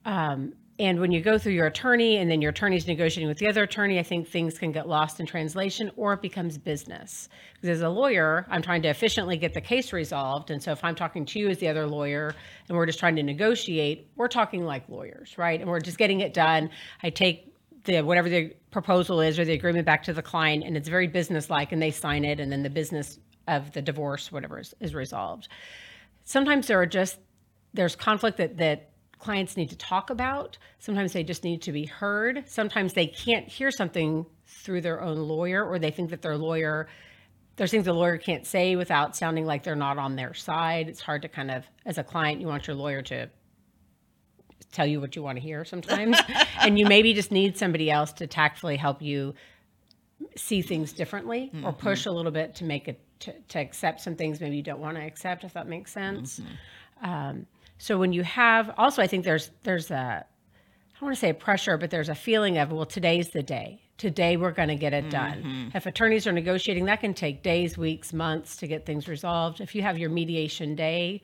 Um, 0.05 0.53
and 0.79 1.01
when 1.01 1.11
you 1.11 1.19
go 1.19 1.37
through 1.37 1.51
your 1.51 1.67
attorney 1.67 2.17
and 2.17 2.31
then 2.31 2.41
your 2.41 2.51
attorney's 2.51 2.87
negotiating 2.87 3.27
with 3.27 3.37
the 3.37 3.49
other 3.49 3.63
attorney, 3.63 3.99
I 3.99 4.03
think 4.03 4.29
things 4.29 4.57
can 4.57 4.71
get 4.71 4.87
lost 4.87 5.19
in 5.19 5.25
translation 5.25 5.91
or 5.97 6.13
it 6.13 6.21
becomes 6.21 6.57
business. 6.57 7.27
Because 7.55 7.79
as 7.79 7.81
a 7.81 7.89
lawyer, 7.89 8.47
I'm 8.49 8.61
trying 8.61 8.81
to 8.83 8.87
efficiently 8.87 9.35
get 9.35 9.53
the 9.53 9.59
case 9.59 9.91
resolved. 9.91 10.51
And 10.51 10.63
so 10.63 10.71
if 10.71 10.81
I'm 10.81 10.95
talking 10.95 11.25
to 11.25 11.39
you 11.39 11.49
as 11.49 11.57
the 11.57 11.67
other 11.67 11.85
lawyer 11.85 12.33
and 12.69 12.77
we're 12.77 12.85
just 12.85 12.97
trying 12.97 13.17
to 13.17 13.23
negotiate, 13.23 14.09
we're 14.15 14.29
talking 14.29 14.63
like 14.63 14.87
lawyers, 14.87 15.37
right? 15.37 15.59
And 15.59 15.69
we're 15.69 15.81
just 15.81 15.97
getting 15.97 16.21
it 16.21 16.33
done. 16.33 16.69
I 17.03 17.09
take 17.09 17.53
the 17.83 18.01
whatever 18.01 18.29
the 18.29 18.53
proposal 18.71 19.19
is 19.19 19.37
or 19.37 19.43
the 19.43 19.53
agreement 19.53 19.85
back 19.85 20.03
to 20.03 20.13
the 20.13 20.21
client 20.21 20.63
and 20.63 20.77
it's 20.77 20.87
very 20.87 21.07
businesslike 21.07 21.73
and 21.73 21.81
they 21.81 21.91
sign 21.91 22.23
it 22.23 22.39
and 22.39 22.51
then 22.51 22.63
the 22.63 22.69
business 22.69 23.19
of 23.47 23.71
the 23.73 23.81
divorce 23.81 24.31
whatever 24.31 24.59
is, 24.59 24.75
is 24.79 24.93
resolved 24.93 25.47
sometimes 26.25 26.67
there 26.67 26.79
are 26.79 26.85
just 26.85 27.17
there's 27.73 27.95
conflict 27.95 28.37
that 28.37 28.57
that 28.57 28.89
clients 29.19 29.55
need 29.55 29.69
to 29.69 29.77
talk 29.77 30.09
about 30.09 30.57
sometimes 30.79 31.13
they 31.13 31.23
just 31.23 31.43
need 31.43 31.61
to 31.61 31.71
be 31.71 31.85
heard 31.85 32.43
sometimes 32.47 32.93
they 32.93 33.07
can't 33.07 33.47
hear 33.47 33.69
something 33.69 34.25
through 34.45 34.81
their 34.81 35.01
own 35.01 35.17
lawyer 35.17 35.63
or 35.63 35.77
they 35.77 35.91
think 35.91 36.09
that 36.09 36.21
their 36.21 36.37
lawyer 36.37 36.87
there's 37.57 37.71
things 37.71 37.85
the 37.85 37.93
lawyer 37.93 38.17
can't 38.17 38.47
say 38.47 38.75
without 38.75 39.15
sounding 39.15 39.45
like 39.45 39.63
they're 39.63 39.75
not 39.75 39.97
on 39.97 40.15
their 40.15 40.33
side 40.33 40.87
it's 40.87 41.01
hard 41.01 41.21
to 41.21 41.27
kind 41.27 41.51
of 41.51 41.65
as 41.85 41.97
a 41.97 42.03
client 42.03 42.39
you 42.39 42.47
want 42.47 42.65
your 42.65 42.75
lawyer 42.75 43.01
to 43.01 43.29
tell 44.71 44.85
you 44.85 45.01
what 45.01 45.15
you 45.15 45.23
want 45.23 45.37
to 45.37 45.41
hear 45.41 45.65
sometimes. 45.65 46.17
and 46.61 46.77
you 46.77 46.85
maybe 46.85 47.13
just 47.13 47.31
need 47.31 47.57
somebody 47.57 47.89
else 47.89 48.13
to 48.13 48.27
tactfully 48.27 48.77
help 48.77 49.01
you 49.01 49.33
see 50.35 50.61
things 50.61 50.93
differently 50.93 51.51
mm-hmm. 51.53 51.65
or 51.65 51.73
push 51.73 52.05
a 52.05 52.11
little 52.11 52.31
bit 52.31 52.55
to 52.55 52.63
make 52.63 52.87
it 52.87 52.99
to, 53.19 53.33
to, 53.49 53.59
accept 53.59 54.01
some 54.01 54.15
things 54.15 54.39
maybe 54.39 54.57
you 54.57 54.63
don't 54.63 54.79
want 54.79 54.97
to 54.97 55.03
accept 55.03 55.43
if 55.43 55.53
that 55.53 55.67
makes 55.67 55.91
sense 55.93 56.39
mm-hmm. 56.39 57.09
um, 57.09 57.45
so 57.79 57.97
when 57.97 58.13
you 58.13 58.21
have 58.23 58.71
also 58.77 59.01
i 59.01 59.07
think 59.07 59.25
there's 59.25 59.49
there's 59.63 59.89
a 59.89 59.95
i 59.95 60.99
don't 60.99 61.07
want 61.07 61.15
to 61.15 61.19
say 61.19 61.29
a 61.29 61.33
pressure 61.33 61.77
but 61.77 61.89
there's 61.89 62.09
a 62.09 62.15
feeling 62.15 62.59
of 62.59 62.71
well 62.71 62.85
today's 62.85 63.29
the 63.29 63.41
day 63.41 63.81
today 63.97 64.37
we're 64.37 64.51
going 64.51 64.69
to 64.69 64.75
get 64.75 64.93
it 64.93 65.09
done 65.09 65.39
mm-hmm. 65.39 65.77
if 65.77 65.87
attorneys 65.87 66.27
are 66.27 66.31
negotiating 66.31 66.85
that 66.85 67.01
can 67.01 67.13
take 67.13 67.41
days 67.41 67.77
weeks 67.77 68.13
months 68.13 68.57
to 68.57 68.67
get 68.67 68.85
things 68.85 69.07
resolved 69.07 69.59
if 69.59 69.73
you 69.73 69.81
have 69.81 69.97
your 69.97 70.11
mediation 70.11 70.75
day 70.75 71.19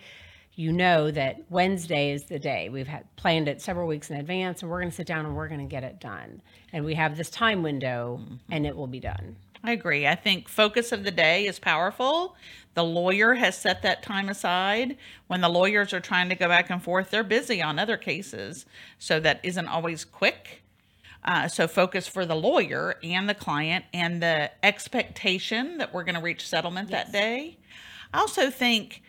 you 0.56 0.72
know 0.72 1.12
that 1.12 1.42
Wednesday 1.50 2.12
is 2.12 2.24
the 2.26 2.40
day. 2.40 2.70
We've 2.70 2.88
had 2.88 3.14
planned 3.18 3.48
it 3.48 3.62
several 3.62 3.88
weeks 3.88 4.10
in 4.10 4.18
advance, 4.18 4.62
and 4.62 4.72
we're 4.72 4.80
going 4.80 4.90
to 4.90 4.96
sit 4.96 5.08
down 5.08 5.26
and 5.26 5.36
we're 5.36 5.50
going 5.50 5.60
to 5.60 5.66
get 5.66 5.84
it 5.84 6.00
done. 6.00 6.42
And 6.72 6.86
we 6.86 6.96
have 6.96 7.18
this 7.18 7.30
time 7.30 7.62
window, 7.62 8.20
mm-hmm. 8.22 8.36
and 8.50 8.66
it 8.66 8.76
will 8.76 8.88
be 8.88 9.02
done. 9.02 9.36
I 9.66 9.72
agree. 9.72 10.06
I 10.06 10.14
think 10.14 10.48
focus 10.48 10.92
of 10.92 11.04
the 11.04 11.12
day 11.12 11.48
is 11.48 11.58
powerful. 11.58 12.36
The 12.76 12.84
lawyer 12.84 13.34
has 13.34 13.58
set 13.58 13.82
that 13.82 14.04
time 14.04 14.30
aside. 14.30 14.98
When 15.26 15.42
the 15.42 15.50
lawyers 15.50 15.92
are 15.92 16.00
trying 16.00 16.30
to 16.30 16.36
go 16.36 16.48
back 16.48 16.70
and 16.70 16.84
forth, 16.84 17.10
they're 17.10 17.24
busy 17.24 17.64
on 17.64 17.80
other 17.80 17.98
cases, 17.98 18.68
so 19.00 19.20
that 19.22 19.40
isn't 19.42 19.68
always 19.68 20.06
quick. 20.06 20.62
Uh, 21.24 21.48
so 21.48 21.68
focus 21.68 22.08
for 22.08 22.28
the 22.28 22.36
lawyer 22.36 22.96
and 23.02 23.28
the 23.28 23.34
client 23.34 23.86
and 23.92 24.22
the 24.22 24.52
expectation 24.64 25.80
that 25.80 25.92
we're 25.92 26.04
going 26.04 26.14
to 26.16 26.22
reach 26.22 26.48
settlement 26.48 26.92
yes. 26.92 27.06
that 27.06 27.12
day. 27.12 27.58
I 28.14 28.20
also 28.20 28.52
think 28.52 29.02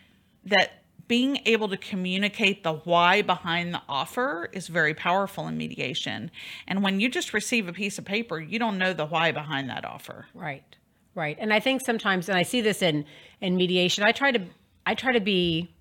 that 0.45 0.76
being 1.07 1.39
able 1.45 1.69
to 1.69 1.77
communicate 1.77 2.63
the 2.63 2.73
why 2.73 3.21
behind 3.21 3.73
the 3.73 3.81
offer 3.87 4.49
is 4.51 4.67
very 4.67 4.93
powerful 4.93 5.47
in 5.47 5.57
mediation. 5.57 6.31
And 6.67 6.83
when 6.83 6.99
you 6.99 7.09
just 7.09 7.33
receive 7.33 7.67
a 7.67 7.73
piece 7.73 7.97
of 7.97 8.05
paper, 8.05 8.39
you 8.39 8.59
don't 8.59 8.77
know 8.77 8.93
the 8.93 9.05
why 9.05 9.31
behind 9.31 9.69
that 9.69 9.85
offer. 9.85 10.27
Right. 10.33 10.63
Right. 11.15 11.37
And 11.39 11.53
I 11.53 11.59
think 11.59 11.81
sometimes 11.81 12.29
and 12.29 12.37
I 12.37 12.43
see 12.43 12.61
this 12.61 12.81
in 12.81 13.05
in 13.41 13.55
mediation, 13.55 14.03
I 14.03 14.11
try 14.11 14.31
to 14.31 14.41
I 14.85 14.93
try 14.93 15.13
to 15.13 15.19
be 15.19 15.73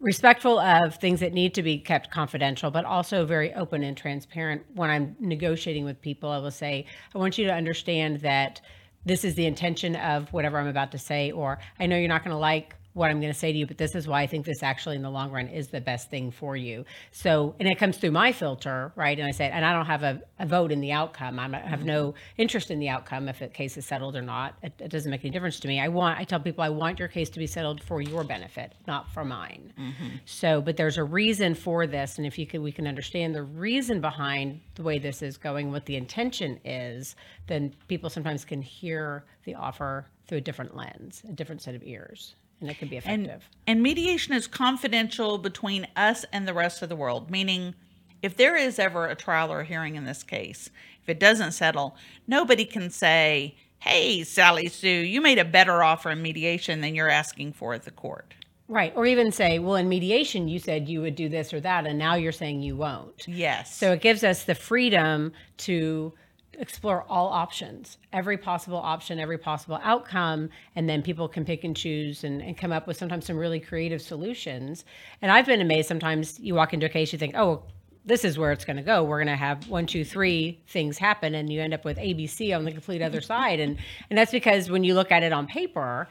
respectful 0.00 0.58
of 0.58 0.96
things 0.96 1.20
that 1.20 1.32
need 1.32 1.54
to 1.54 1.62
be 1.62 1.78
kept 1.78 2.10
confidential, 2.10 2.70
but 2.70 2.84
also 2.84 3.24
very 3.24 3.54
open 3.54 3.82
and 3.82 3.96
transparent 3.96 4.62
when 4.74 4.90
I'm 4.90 5.16
negotiating 5.18 5.84
with 5.84 6.00
people. 6.00 6.30
I 6.30 6.38
will 6.38 6.50
say, 6.50 6.86
I 7.14 7.18
want 7.18 7.38
you 7.38 7.46
to 7.46 7.54
understand 7.54 8.20
that 8.20 8.60
this 9.06 9.24
is 9.24 9.34
the 9.34 9.46
intention 9.46 9.96
of 9.96 10.32
whatever 10.32 10.58
I'm 10.58 10.66
about 10.66 10.92
to 10.92 10.98
say, 10.98 11.30
or 11.30 11.58
I 11.80 11.86
know 11.86 11.96
you're 11.96 12.08
not 12.08 12.22
going 12.22 12.34
to 12.34 12.38
like 12.38 12.74
what 12.94 13.10
I'm 13.10 13.20
going 13.20 13.32
to 13.32 13.38
say 13.38 13.52
to 13.52 13.58
you, 13.58 13.66
but 13.66 13.76
this 13.76 13.94
is 13.94 14.06
why 14.06 14.22
I 14.22 14.26
think 14.26 14.46
this 14.46 14.62
actually 14.62 14.96
in 14.96 15.02
the 15.02 15.10
long 15.10 15.30
run 15.30 15.48
is 15.48 15.68
the 15.68 15.80
best 15.80 16.10
thing 16.10 16.30
for 16.30 16.56
you. 16.56 16.84
So, 17.10 17.56
and 17.58 17.68
it 17.68 17.76
comes 17.76 17.98
through 17.98 18.12
my 18.12 18.30
filter, 18.32 18.92
right? 18.94 19.18
And 19.18 19.26
I 19.26 19.32
say, 19.32 19.50
and 19.50 19.64
I 19.64 19.72
don't 19.72 19.86
have 19.86 20.04
a, 20.04 20.22
a 20.38 20.46
vote 20.46 20.70
in 20.70 20.80
the 20.80 20.92
outcome. 20.92 21.40
I'm, 21.40 21.54
I 21.54 21.58
have 21.58 21.80
mm-hmm. 21.80 21.88
no 21.88 22.14
interest 22.36 22.70
in 22.70 22.78
the 22.78 22.88
outcome 22.88 23.28
if 23.28 23.40
the 23.40 23.48
case 23.48 23.76
is 23.76 23.84
settled 23.84 24.14
or 24.14 24.22
not. 24.22 24.54
It, 24.62 24.72
it 24.78 24.90
doesn't 24.90 25.10
make 25.10 25.24
any 25.24 25.30
difference 25.30 25.58
to 25.60 25.68
me. 25.68 25.80
I 25.80 25.88
want, 25.88 26.20
I 26.20 26.24
tell 26.24 26.38
people, 26.38 26.62
I 26.62 26.68
want 26.68 27.00
your 27.00 27.08
case 27.08 27.28
to 27.30 27.38
be 27.40 27.48
settled 27.48 27.82
for 27.82 28.00
your 28.00 28.22
benefit, 28.22 28.74
not 28.86 29.10
for 29.12 29.24
mine. 29.24 29.72
Mm-hmm. 29.78 30.08
So, 30.24 30.60
but 30.60 30.76
there's 30.76 30.96
a 30.96 31.04
reason 31.04 31.56
for 31.56 31.88
this, 31.88 32.18
and 32.18 32.26
if 32.26 32.38
you 32.38 32.46
can, 32.46 32.62
we 32.62 32.70
can 32.70 32.86
understand 32.86 33.34
the 33.34 33.42
reason 33.42 34.00
behind 34.00 34.60
the 34.76 34.84
way 34.84 35.00
this 35.00 35.20
is 35.20 35.36
going, 35.36 35.72
what 35.72 35.86
the 35.86 35.96
intention 35.96 36.60
is, 36.64 37.16
then 37.48 37.74
people 37.88 38.08
sometimes 38.08 38.44
can 38.44 38.62
hear 38.62 39.24
the 39.44 39.56
offer 39.56 40.06
through 40.26 40.38
a 40.38 40.40
different 40.40 40.76
lens, 40.76 41.22
a 41.28 41.32
different 41.32 41.60
set 41.60 41.74
of 41.74 41.82
ears, 41.84 42.36
and 42.60 42.70
it 42.70 42.78
can 42.78 42.88
be 42.88 42.96
and 43.04 43.26
effective. 43.26 43.48
and 43.66 43.82
mediation 43.82 44.34
is 44.34 44.46
confidential 44.46 45.38
between 45.38 45.86
us 45.96 46.24
and 46.32 46.46
the 46.46 46.54
rest 46.54 46.82
of 46.82 46.88
the 46.88 46.96
world 46.96 47.30
meaning 47.30 47.74
if 48.22 48.36
there 48.36 48.56
is 48.56 48.78
ever 48.78 49.06
a 49.06 49.14
trial 49.14 49.52
or 49.52 49.60
a 49.60 49.64
hearing 49.64 49.96
in 49.96 50.04
this 50.04 50.22
case 50.22 50.70
if 51.02 51.08
it 51.08 51.20
doesn't 51.20 51.52
settle 51.52 51.96
nobody 52.26 52.64
can 52.64 52.90
say 52.90 53.54
hey 53.80 54.22
sally 54.24 54.68
sue 54.68 54.88
you 54.88 55.20
made 55.20 55.38
a 55.38 55.44
better 55.44 55.82
offer 55.82 56.10
in 56.10 56.22
mediation 56.22 56.80
than 56.80 56.94
you're 56.94 57.10
asking 57.10 57.52
for 57.52 57.74
at 57.74 57.84
the 57.84 57.90
court 57.90 58.34
Right. 58.66 58.94
Or 58.96 59.04
even 59.04 59.30
say, 59.30 59.58
well, 59.58 59.74
in 59.74 59.90
mediation, 59.90 60.48
you 60.48 60.58
said 60.58 60.88
you 60.88 61.02
would 61.02 61.14
do 61.16 61.28
this 61.28 61.52
or 61.52 61.60
that, 61.60 61.86
and 61.86 61.98
now 61.98 62.14
you're 62.14 62.32
saying 62.32 62.62
you 62.62 62.76
won't. 62.76 63.28
yes 63.28 63.76
So 63.76 63.92
it 63.92 64.00
gives 64.00 64.24
us 64.24 64.44
the 64.44 64.54
freedom 64.54 65.32
to 65.58 66.14
explore 66.58 67.04
all 67.08 67.28
options, 67.28 67.98
every 68.12 68.36
possible 68.36 68.78
option, 68.78 69.18
every 69.18 69.38
possible 69.38 69.80
outcome, 69.82 70.50
and 70.76 70.88
then 70.88 71.02
people 71.02 71.28
can 71.28 71.44
pick 71.44 71.64
and 71.64 71.76
choose 71.76 72.24
and, 72.24 72.42
and 72.42 72.56
come 72.56 72.72
up 72.72 72.86
with 72.86 72.96
sometimes 72.96 73.26
some 73.26 73.36
really 73.36 73.60
creative 73.60 74.00
solutions. 74.02 74.84
And 75.22 75.30
I've 75.30 75.46
been 75.46 75.60
amazed 75.60 75.88
sometimes 75.88 76.38
you 76.40 76.54
walk 76.54 76.74
into 76.74 76.86
a 76.86 76.88
case, 76.88 77.12
you 77.12 77.18
think, 77.18 77.34
oh, 77.36 77.62
this 78.04 78.24
is 78.24 78.38
where 78.38 78.52
it's 78.52 78.64
going 78.64 78.76
to 78.76 78.82
go. 78.82 79.02
We're 79.02 79.18
going 79.18 79.28
to 79.28 79.36
have 79.36 79.68
one, 79.68 79.86
two, 79.86 80.04
three 80.04 80.60
things 80.66 80.98
happen, 80.98 81.34
and 81.34 81.50
you 81.50 81.60
end 81.60 81.72
up 81.72 81.84
with 81.84 81.96
ABC 81.96 82.54
on 82.54 82.64
the 82.64 82.72
complete 82.72 83.00
other 83.00 83.20
side. 83.32 83.60
And 83.60 83.78
and 84.10 84.18
that's 84.18 84.32
because 84.32 84.70
when 84.70 84.84
you 84.84 84.94
look 84.94 85.10
at 85.10 85.22
it 85.22 85.32
on 85.32 85.46
paper, 85.46 86.08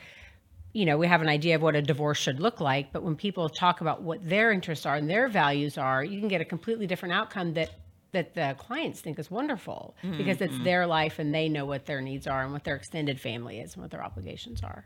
you 0.74 0.86
know, 0.86 0.98
we 0.98 1.06
have 1.06 1.22
an 1.22 1.30
idea 1.30 1.56
of 1.56 1.62
what 1.62 1.76
a 1.76 1.82
divorce 1.82 2.18
should 2.18 2.40
look 2.40 2.60
like, 2.60 2.92
but 2.92 3.04
when 3.04 3.16
people 3.16 3.48
talk 3.48 3.82
about 3.82 4.02
what 4.02 4.28
their 4.28 4.52
interests 4.52 4.88
are 4.88 4.96
and 4.96 5.08
their 5.08 5.28
values 5.28 5.78
are, 5.78 6.04
you 6.04 6.20
can 6.20 6.28
get 6.28 6.42
a 6.42 6.46
completely 6.46 6.88
different 6.88 7.14
outcome 7.14 7.54
that 7.54 7.70
that 8.14 8.34
the 8.34 8.56
clients 8.58 9.02
think 9.02 9.20
is 9.20 9.30
wonderful 9.30 9.96
mm-hmm. 10.02 10.18
because 10.18 10.40
it's 10.42 10.54
mm-hmm. 10.54 10.64
their 10.64 10.88
life 10.88 11.20
and 11.20 11.34
they 11.34 11.50
know 11.50 11.66
what 11.66 11.86
their 11.86 12.02
needs 12.02 12.26
are 12.26 12.44
and 12.44 12.54
what 12.54 12.64
their 12.64 12.76
extended 12.76 13.20
family 13.20 13.60
is 13.60 13.74
and 13.74 13.82
what 13.82 13.92
their 13.92 14.04
obligations 14.04 14.64
are. 14.64 14.86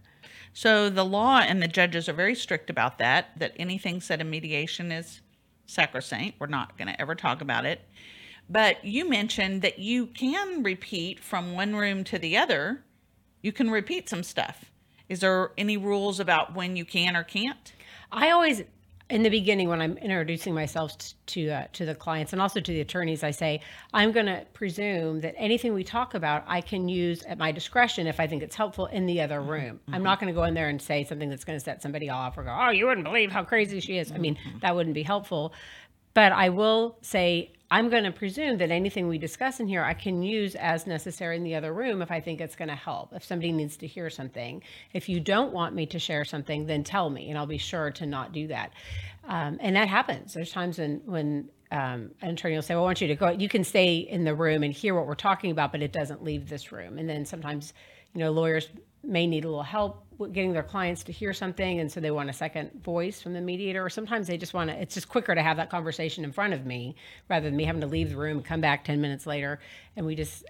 so 0.53 0.89
the 0.89 1.05
law 1.05 1.39
and 1.39 1.61
the 1.61 1.67
judges 1.67 2.09
are 2.09 2.13
very 2.13 2.35
strict 2.35 2.69
about 2.69 2.97
that 2.97 3.29
that 3.37 3.53
anything 3.57 4.01
said 4.01 4.19
in 4.19 4.29
mediation 4.29 4.91
is 4.91 5.21
sacrosanct. 5.67 6.39
We're 6.39 6.47
not 6.47 6.77
going 6.77 6.87
to 6.87 6.99
ever 6.99 7.13
talk 7.13 7.41
about 7.41 7.65
it. 7.65 7.81
But 8.49 8.83
you 8.83 9.07
mentioned 9.07 9.61
that 9.61 9.79
you 9.79 10.07
can 10.07 10.63
repeat 10.63 11.19
from 11.19 11.53
one 11.53 11.75
room 11.75 12.03
to 12.05 12.17
the 12.17 12.37
other. 12.37 12.83
You 13.41 13.51
can 13.51 13.69
repeat 13.69 14.09
some 14.09 14.23
stuff. 14.23 14.71
Is 15.09 15.19
there 15.19 15.51
any 15.57 15.77
rules 15.77 16.19
about 16.19 16.55
when 16.55 16.75
you 16.75 16.85
can 16.85 17.15
or 17.15 17.23
can't? 17.23 17.73
I 18.11 18.31
always, 18.31 18.63
in 19.09 19.23
the 19.23 19.29
beginning, 19.29 19.69
when 19.69 19.81
I'm 19.81 19.97
introducing 19.97 20.53
myself 20.53 20.93
to 21.27 21.49
uh, 21.49 21.67
to 21.73 21.85
the 21.85 21.95
clients 21.95 22.33
and 22.33 22.41
also 22.41 22.59
to 22.59 22.71
the 22.71 22.81
attorneys, 22.81 23.23
I 23.23 23.31
say 23.31 23.61
I'm 23.93 24.11
going 24.11 24.25
to 24.25 24.45
presume 24.53 25.21
that 25.21 25.33
anything 25.37 25.73
we 25.73 25.83
talk 25.83 26.13
about, 26.13 26.43
I 26.47 26.59
can 26.59 26.89
use 26.89 27.23
at 27.23 27.37
my 27.37 27.51
discretion 27.51 28.07
if 28.07 28.19
I 28.19 28.27
think 28.27 28.43
it's 28.43 28.55
helpful 28.55 28.87
in 28.87 29.05
the 29.05 29.21
other 29.21 29.39
mm-hmm. 29.39 29.49
room. 29.49 29.79
I'm 29.87 29.93
mm-hmm. 29.93 30.03
not 30.03 30.19
going 30.19 30.33
to 30.33 30.37
go 30.37 30.43
in 30.43 30.53
there 30.53 30.67
and 30.67 30.81
say 30.81 31.05
something 31.05 31.29
that's 31.29 31.45
going 31.45 31.57
to 31.57 31.63
set 31.63 31.81
somebody 31.81 32.09
off 32.09 32.37
or 32.37 32.43
go, 32.43 32.57
"Oh, 32.57 32.69
you 32.69 32.85
wouldn't 32.85 33.05
believe 33.05 33.31
how 33.31 33.43
crazy 33.43 33.79
she 33.79 33.97
is." 33.97 34.11
I 34.11 34.17
mean, 34.17 34.35
mm-hmm. 34.35 34.59
that 34.59 34.75
wouldn't 34.75 34.95
be 34.95 35.03
helpful. 35.03 35.53
But 36.13 36.33
I 36.33 36.49
will 36.49 36.97
say 37.01 37.53
I'm 37.69 37.89
going 37.89 38.05
to 38.05 38.11
presume 38.11 38.57
that 38.59 38.71
anything 38.71 39.07
we 39.07 39.17
discuss 39.17 39.59
in 39.59 39.67
here 39.67 39.83
I 39.83 39.93
can 39.93 40.23
use 40.23 40.55
as 40.55 40.87
necessary 40.87 41.35
in 41.35 41.43
the 41.43 41.55
other 41.55 41.73
room 41.73 42.01
if 42.01 42.11
I 42.11 42.21
think 42.21 42.39
it's 42.39 42.55
going 42.55 42.69
to 42.69 42.75
help. 42.75 43.13
If 43.13 43.25
somebody 43.25 43.51
needs 43.51 43.75
to 43.77 43.87
hear 43.87 44.09
something, 44.09 44.63
if 44.93 45.09
you 45.09 45.19
don't 45.19 45.51
want 45.51 45.75
me 45.75 45.85
to 45.87 45.99
share 45.99 46.23
something, 46.23 46.65
then 46.65 46.83
tell 46.83 47.09
me, 47.09 47.29
and 47.29 47.37
I'll 47.37 47.45
be 47.45 47.57
sure 47.57 47.91
to 47.91 48.05
not 48.05 48.31
do 48.31 48.47
that. 48.47 48.71
Um, 49.27 49.57
and 49.59 49.75
that 49.75 49.89
happens. 49.89 50.33
There's 50.33 50.51
times 50.51 50.77
when 50.77 51.01
when 51.05 51.49
um, 51.69 52.11
an 52.21 52.31
attorney 52.31 52.55
will 52.55 52.61
say, 52.61 52.75
"Well, 52.75 52.83
I 52.83 52.87
want 52.87 53.01
you 53.01 53.09
to 53.09 53.15
go. 53.15 53.29
You 53.29 53.49
can 53.49 53.65
stay 53.65 53.97
in 53.97 54.23
the 54.23 54.33
room 54.33 54.63
and 54.63 54.73
hear 54.73 54.95
what 54.95 55.05
we're 55.05 55.15
talking 55.15 55.51
about, 55.51 55.73
but 55.73 55.81
it 55.81 55.91
doesn't 55.91 56.23
leave 56.23 56.47
this 56.47 56.71
room." 56.71 56.97
And 56.97 57.09
then 57.09 57.25
sometimes, 57.25 57.73
you 58.13 58.19
know, 58.19 58.31
lawyers 58.31 58.69
may 59.03 59.27
need 59.27 59.43
a 59.43 59.49
little 59.49 59.63
help 59.63 60.06
getting 60.25 60.53
their 60.53 60.63
clients 60.63 61.03
to 61.03 61.11
hear 61.11 61.33
something 61.33 61.79
and 61.79 61.91
so 61.91 61.99
they 61.99 62.11
want 62.11 62.29
a 62.29 62.33
second 62.33 62.71
voice 62.83 63.21
from 63.21 63.33
the 63.33 63.41
mediator 63.41 63.85
or 63.85 63.89
sometimes 63.89 64.27
they 64.27 64.37
just 64.37 64.53
want 64.53 64.69
to 64.69 64.75
it's 64.81 64.95
just 64.95 65.07
quicker 65.07 65.35
to 65.35 65.41
have 65.41 65.57
that 65.57 65.69
conversation 65.69 66.23
in 66.23 66.31
front 66.31 66.53
of 66.53 66.65
me 66.65 66.95
rather 67.29 67.45
than 67.45 67.55
me 67.55 67.63
having 67.63 67.81
to 67.81 67.87
leave 67.87 68.09
the 68.09 68.15
room 68.15 68.41
come 68.41 68.61
back 68.61 68.83
10 68.83 68.99
minutes 68.99 69.27
later 69.27 69.59
and 69.95 70.05
we 70.05 70.15
just 70.15 70.43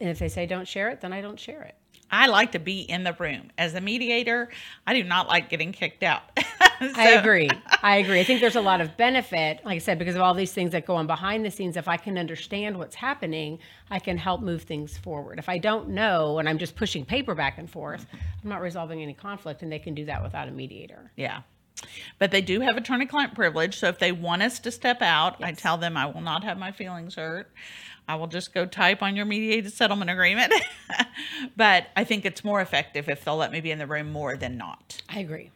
and 0.00 0.08
if 0.08 0.18
they 0.18 0.28
say 0.28 0.46
don't 0.46 0.66
share 0.66 0.88
it 0.88 1.00
then 1.00 1.12
i 1.12 1.20
don't 1.20 1.38
share 1.38 1.62
it 1.62 1.74
I 2.10 2.26
like 2.28 2.52
to 2.52 2.58
be 2.58 2.80
in 2.80 3.04
the 3.04 3.12
room. 3.14 3.50
As 3.58 3.74
a 3.74 3.80
mediator, 3.80 4.48
I 4.86 4.94
do 4.94 5.02
not 5.02 5.28
like 5.28 5.50
getting 5.50 5.72
kicked 5.72 6.02
out. 6.02 6.22
I 6.80 7.12
agree. 7.12 7.50
I 7.82 7.96
agree. 8.04 8.20
I 8.20 8.24
think 8.24 8.40
there's 8.40 8.56
a 8.56 8.60
lot 8.60 8.80
of 8.80 8.96
benefit, 8.96 9.60
like 9.64 9.76
I 9.76 9.78
said, 9.78 9.98
because 9.98 10.14
of 10.14 10.22
all 10.22 10.34
these 10.34 10.52
things 10.52 10.72
that 10.72 10.86
go 10.86 10.96
on 10.96 11.06
behind 11.06 11.44
the 11.44 11.50
scenes. 11.50 11.76
If 11.76 11.88
I 11.88 11.96
can 11.96 12.18
understand 12.18 12.78
what's 12.78 12.94
happening, 12.94 13.58
I 13.90 13.98
can 13.98 14.18
help 14.18 14.40
move 14.40 14.62
things 14.62 14.96
forward. 14.96 15.38
If 15.38 15.48
I 15.48 15.58
don't 15.58 15.88
know 15.90 16.38
and 16.38 16.48
I'm 16.48 16.58
just 16.58 16.76
pushing 16.76 17.04
paper 17.04 17.34
back 17.34 17.58
and 17.58 17.68
forth, 17.68 18.06
I'm 18.12 18.50
not 18.50 18.60
resolving 18.60 19.02
any 19.02 19.14
conflict, 19.14 19.62
and 19.62 19.72
they 19.72 19.78
can 19.78 19.94
do 19.94 20.04
that 20.06 20.22
without 20.22 20.48
a 20.48 20.52
mediator. 20.52 21.10
Yeah. 21.16 21.42
But 22.18 22.30
they 22.30 22.40
do 22.40 22.60
have 22.60 22.76
attorney 22.76 23.06
client 23.06 23.34
privilege. 23.34 23.78
So 23.78 23.88
if 23.88 23.98
they 23.98 24.12
want 24.12 24.42
us 24.42 24.58
to 24.60 24.70
step 24.70 25.02
out, 25.02 25.42
I 25.42 25.52
tell 25.52 25.76
them 25.76 25.96
I 25.96 26.06
will 26.06 26.22
not 26.22 26.44
have 26.44 26.58
my 26.58 26.72
feelings 26.72 27.16
hurt. 27.16 27.50
I 28.08 28.14
will 28.16 28.26
just 28.28 28.54
go 28.54 28.66
type 28.66 29.02
on 29.02 29.16
your 29.16 29.24
mediated 29.26 29.72
settlement 29.72 30.10
agreement. 30.10 30.52
but 31.56 31.88
I 31.96 32.04
think 32.04 32.24
it's 32.24 32.44
more 32.44 32.60
effective 32.60 33.08
if 33.08 33.24
they'll 33.24 33.36
let 33.36 33.52
me 33.52 33.60
be 33.60 33.70
in 33.70 33.78
the 33.78 33.86
room 33.86 34.12
more 34.12 34.36
than 34.36 34.56
not. 34.56 35.02
I 35.08 35.20
agree. 35.20 35.50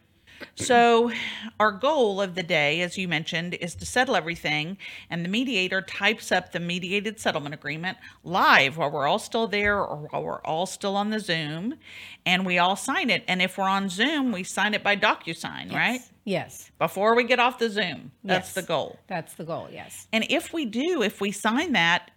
So, 0.55 1.11
our 1.59 1.71
goal 1.71 2.19
of 2.19 2.33
the 2.33 2.41
day, 2.41 2.81
as 2.81 2.97
you 2.97 3.07
mentioned, 3.07 3.53
is 3.53 3.75
to 3.75 3.85
settle 3.85 4.15
everything, 4.15 4.77
and 5.09 5.23
the 5.23 5.29
mediator 5.29 5.83
types 5.83 6.31
up 6.31 6.51
the 6.51 6.59
mediated 6.59 7.19
settlement 7.19 7.53
agreement 7.53 7.99
live 8.23 8.77
while 8.77 8.89
we're 8.89 9.07
all 9.07 9.19
still 9.19 9.47
there 9.47 9.79
or 9.79 10.07
while 10.09 10.23
we're 10.23 10.41
all 10.41 10.65
still 10.65 10.95
on 10.95 11.11
the 11.11 11.19
Zoom, 11.19 11.75
and 12.25 12.43
we 12.43 12.57
all 12.57 12.75
sign 12.75 13.11
it. 13.11 13.23
And 13.27 13.39
if 13.39 13.57
we're 13.57 13.69
on 13.69 13.87
Zoom, 13.87 14.31
we 14.31 14.43
sign 14.43 14.73
it 14.73 14.83
by 14.83 14.95
DocuSign, 14.95 15.71
right? 15.73 16.01
Yes. 16.23 16.71
Before 16.79 17.15
we 17.15 17.23
get 17.23 17.39
off 17.39 17.59
the 17.59 17.69
Zoom. 17.69 18.11
That's 18.23 18.47
Yes. 18.47 18.53
the 18.55 18.61
goal. 18.63 18.99
That's 19.07 19.33
the 19.35 19.43
goal. 19.43 19.69
Yes. 19.71 20.07
And 20.11 20.25
if 20.29 20.53
we 20.53 20.65
do, 20.65 21.03
if 21.03 21.21
we 21.21 21.31
sign 21.31 21.73
that, 21.73 22.09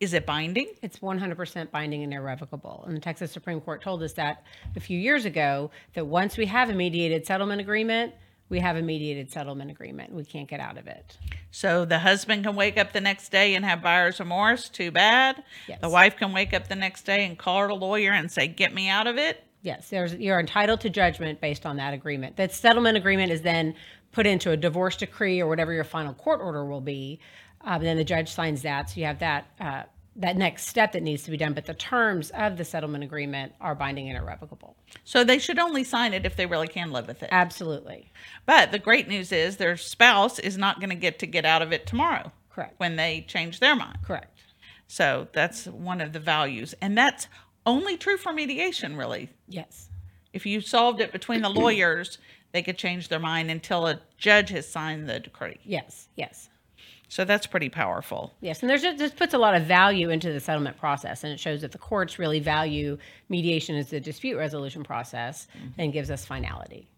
is 0.00 0.14
it 0.14 0.24
binding? 0.24 0.68
It's 0.82 0.98
100% 0.98 1.70
binding 1.70 2.02
and 2.02 2.12
irrevocable. 2.12 2.84
And 2.86 2.96
the 2.96 3.00
Texas 3.00 3.30
Supreme 3.30 3.60
Court 3.60 3.82
told 3.82 4.02
us 4.02 4.14
that 4.14 4.42
a 4.74 4.80
few 4.80 4.98
years 4.98 5.26
ago 5.26 5.70
that 5.92 6.06
once 6.06 6.38
we 6.38 6.46
have 6.46 6.70
a 6.70 6.74
mediated 6.74 7.26
settlement 7.26 7.60
agreement, 7.60 8.14
we 8.48 8.58
have 8.58 8.76
a 8.76 8.82
mediated 8.82 9.30
settlement 9.30 9.70
agreement. 9.70 10.12
We 10.12 10.24
can't 10.24 10.48
get 10.48 10.58
out 10.58 10.78
of 10.78 10.86
it. 10.88 11.16
So 11.50 11.84
the 11.84 11.98
husband 11.98 12.44
can 12.44 12.56
wake 12.56 12.78
up 12.78 12.92
the 12.92 13.00
next 13.00 13.30
day 13.30 13.54
and 13.54 13.64
have 13.64 13.82
buyer's 13.82 14.18
remorse. 14.18 14.68
Too 14.68 14.90
bad. 14.90 15.44
Yes. 15.68 15.78
The 15.80 15.88
wife 15.88 16.16
can 16.16 16.32
wake 16.32 16.52
up 16.52 16.68
the 16.68 16.74
next 16.74 17.02
day 17.02 17.26
and 17.26 17.38
call 17.38 17.60
her 17.60 17.72
lawyer 17.72 18.10
and 18.10 18.30
say, 18.30 18.48
"Get 18.48 18.74
me 18.74 18.88
out 18.88 19.06
of 19.06 19.18
it." 19.18 19.44
Yes, 19.62 19.90
there's 19.90 20.14
you're 20.14 20.40
entitled 20.40 20.80
to 20.80 20.90
judgment 20.90 21.40
based 21.40 21.66
on 21.66 21.76
that 21.76 21.92
agreement. 21.92 22.36
That 22.36 22.52
settlement 22.52 22.96
agreement 22.96 23.30
is 23.30 23.42
then 23.42 23.74
put 24.10 24.26
into 24.26 24.50
a 24.50 24.56
divorce 24.56 24.96
decree 24.96 25.40
or 25.40 25.46
whatever 25.46 25.72
your 25.72 25.84
final 25.84 26.14
court 26.14 26.40
order 26.40 26.64
will 26.64 26.80
be. 26.80 27.20
Um, 27.62 27.82
then 27.82 27.96
the 27.96 28.04
judge 28.04 28.32
signs 28.32 28.62
that, 28.62 28.90
so 28.90 29.00
you 29.00 29.06
have 29.06 29.18
that 29.18 29.46
uh, 29.60 29.82
that 30.16 30.36
next 30.36 30.66
step 30.66 30.92
that 30.92 31.02
needs 31.02 31.22
to 31.22 31.30
be 31.30 31.36
done. 31.36 31.54
But 31.54 31.66
the 31.66 31.74
terms 31.74 32.30
of 32.30 32.56
the 32.56 32.64
settlement 32.64 33.04
agreement 33.04 33.52
are 33.60 33.74
binding 33.74 34.08
and 34.08 34.18
irrevocable. 34.18 34.76
So 35.04 35.24
they 35.24 35.38
should 35.38 35.58
only 35.58 35.84
sign 35.84 36.12
it 36.12 36.26
if 36.26 36.36
they 36.36 36.46
really 36.46 36.68
can 36.68 36.90
live 36.90 37.06
with 37.06 37.22
it. 37.22 37.28
Absolutely 37.32 38.10
But 38.44 38.72
the 38.72 38.78
great 38.78 39.08
news 39.08 39.32
is 39.32 39.56
their 39.56 39.76
spouse 39.76 40.38
is 40.38 40.58
not 40.58 40.80
going 40.80 40.90
to 40.90 40.96
get 40.96 41.18
to 41.20 41.26
get 41.26 41.44
out 41.44 41.62
of 41.62 41.72
it 41.72 41.86
tomorrow 41.86 42.32
correct. 42.50 42.74
when 42.78 42.96
they 42.96 43.24
change 43.28 43.60
their 43.60 43.76
mind. 43.76 43.98
Correct. 44.02 44.40
So 44.88 45.28
that's 45.32 45.66
one 45.66 46.00
of 46.00 46.12
the 46.12 46.18
values. 46.18 46.74
And 46.80 46.98
that's 46.98 47.28
only 47.64 47.96
true 47.96 48.16
for 48.16 48.32
mediation, 48.32 48.96
really. 48.96 49.30
Yes. 49.48 49.88
If 50.32 50.46
you 50.46 50.60
solved 50.60 51.00
it 51.00 51.12
between 51.12 51.42
the 51.42 51.48
lawyers, 51.48 52.18
they 52.52 52.62
could 52.62 52.76
change 52.76 53.08
their 53.08 53.20
mind 53.20 53.50
until 53.50 53.86
a 53.86 54.00
judge 54.18 54.50
has 54.50 54.68
signed 54.68 55.08
the 55.08 55.20
decree. 55.20 55.58
Yes. 55.64 56.08
Yes. 56.16 56.48
So 57.10 57.24
that's 57.24 57.48
pretty 57.48 57.68
powerful. 57.68 58.32
Yes, 58.40 58.60
and 58.62 58.70
there's 58.70 58.82
just, 58.82 58.98
this 58.98 59.10
puts 59.10 59.34
a 59.34 59.38
lot 59.38 59.56
of 59.56 59.64
value 59.64 60.10
into 60.10 60.32
the 60.32 60.38
settlement 60.38 60.76
process, 60.76 61.24
and 61.24 61.32
it 61.32 61.40
shows 61.40 61.60
that 61.62 61.72
the 61.72 61.78
courts 61.78 62.20
really 62.20 62.38
value 62.38 62.98
mediation 63.28 63.74
as 63.74 63.90
the 63.90 63.98
dispute 63.98 64.38
resolution 64.38 64.84
process 64.84 65.48
mm-hmm. 65.58 65.80
and 65.80 65.92
gives 65.92 66.08
us 66.08 66.24
finality. 66.24 66.88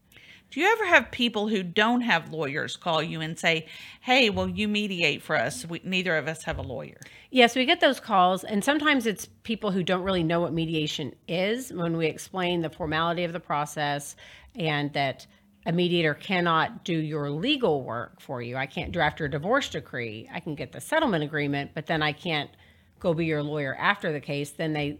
Do 0.51 0.61
you 0.61 0.71
ever 0.71 0.85
have 0.85 1.11
people 1.11 1.49
who 1.49 1.63
don't 1.63 2.03
have 2.03 2.31
lawyers 2.31 2.77
call 2.77 3.03
you 3.03 3.23
and 3.23 3.39
say, 3.39 3.69
"Hey, 4.03 4.29
will 4.29 4.51
you 4.51 4.69
mediate 4.69 5.23
for 5.23 5.35
us? 5.35 5.65
We, 5.65 5.81
neither 5.83 6.15
of 6.19 6.29
us 6.29 6.43
have 6.45 6.59
a 6.59 6.63
lawyer." 6.63 6.99
Yes, 7.31 7.57
we 7.57 7.65
get 7.65 7.81
those 7.81 7.99
calls, 7.99 8.45
and 8.45 8.63
sometimes 8.63 9.07
it's 9.07 9.25
people 9.45 9.71
who 9.71 9.83
don't 9.83 10.03
really 10.03 10.23
know 10.23 10.41
what 10.41 10.53
mediation 10.53 11.15
is 11.27 11.73
when 11.73 11.97
we 11.97 12.07
explain 12.07 12.61
the 12.61 12.69
formality 12.69 13.25
of 13.25 13.33
the 13.33 13.41
process 13.41 14.15
and 14.55 14.93
that 14.93 15.27
a 15.65 15.73
mediator 15.73 16.15
cannot 16.15 16.85
do 16.85 16.95
your 16.95 17.31
legal 17.31 17.85
work 17.85 18.21
for 18.21 18.43
you. 18.43 18.57
I 18.57 18.67
can't 18.67 18.93
draft 18.93 19.21
your 19.21 19.29
divorce 19.29 19.69
decree. 19.69 20.29
I 20.33 20.41
can 20.41 20.55
get 20.55 20.73
the 20.73 20.81
settlement 20.81 21.23
agreement, 21.23 21.71
but 21.75 21.87
then 21.87 22.03
I 22.03 22.13
can't 22.13 22.51
go 22.99 23.15
be 23.15 23.27
your 23.27 23.43
lawyer 23.43 23.77
after 23.79 24.13
the 24.13 24.21
case. 24.21 24.51
Then 24.51 24.73
they 24.73 24.99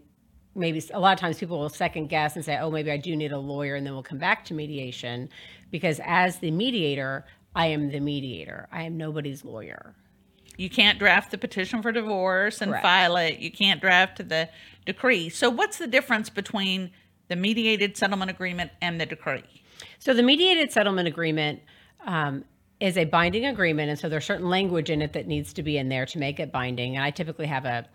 maybe 0.55 0.83
a 0.93 1.01
lot 1.01 1.15
of 1.15 1.19
times 1.19 1.39
people 1.39 1.59
will 1.59 1.69
second 1.69 2.09
guess 2.09 2.37
and 2.37 2.45
say, 2.45 2.59
oh, 2.59 2.71
maybe 2.71 2.91
I 2.91 2.97
do 2.97 3.17
need 3.17 3.33
a 3.33 3.39
lawyer, 3.39 3.75
and 3.75 3.87
then 3.87 3.95
we'll 3.95 4.03
come 4.03 4.19
back 4.19 4.45
to 4.47 4.55
mediation 4.55 5.31
because 5.71 6.01
as 6.05 6.39
the 6.39 6.51
mediator, 6.51 7.25
I 7.55 7.67
am 7.67 7.91
the 7.91 8.01
mediator. 8.01 8.69
I 8.71 8.83
am 8.83 8.97
nobody's 8.97 9.45
lawyer. 9.45 9.95
You 10.57 10.69
can't 10.69 10.99
draft 10.99 11.31
the 11.31 11.39
petition 11.39 11.83
for 11.83 11.93
divorce 11.93 12.61
and 12.61 12.71
Correct. 12.73 12.85
file 12.85 13.17
it. 13.17 13.39
You 13.39 13.51
can't 13.51 13.81
draft 13.81 14.29
the 14.29 14.49
decree. 14.85 15.29
So, 15.31 15.49
what's 15.49 15.79
the 15.79 15.87
difference 15.87 16.29
between 16.29 16.91
the 17.29 17.37
mediated 17.37 17.97
settlement 17.97 18.31
agreement 18.31 18.71
and 18.83 19.01
the 19.01 19.07
decree? 19.07 19.62
So 20.03 20.13
the 20.13 20.23
mediated 20.25 20.73
settlement 20.73 21.07
agreement 21.07 21.61
um, 22.05 22.45
is 22.81 22.99
a 22.99 23.05
binding 23.05 23.47
agreement, 23.47 23.89
and 23.89 23.97
so 23.97 24.09
there's 24.09 24.25
certain 24.25 24.51
language 24.51 24.91
in 24.91 25.01
it 25.01 25.13
that 25.13 25.29
needs 25.29 25.53
to 25.53 25.63
be 25.63 25.79
in 25.79 25.89
there 25.89 26.07
to 26.07 26.19
make 26.19 26.41
it 26.41 26.51
binding. 26.51 26.97
And 26.97 27.05
I 27.05 27.13
typically 27.13 27.47
have 27.47 27.65
a 27.67 27.87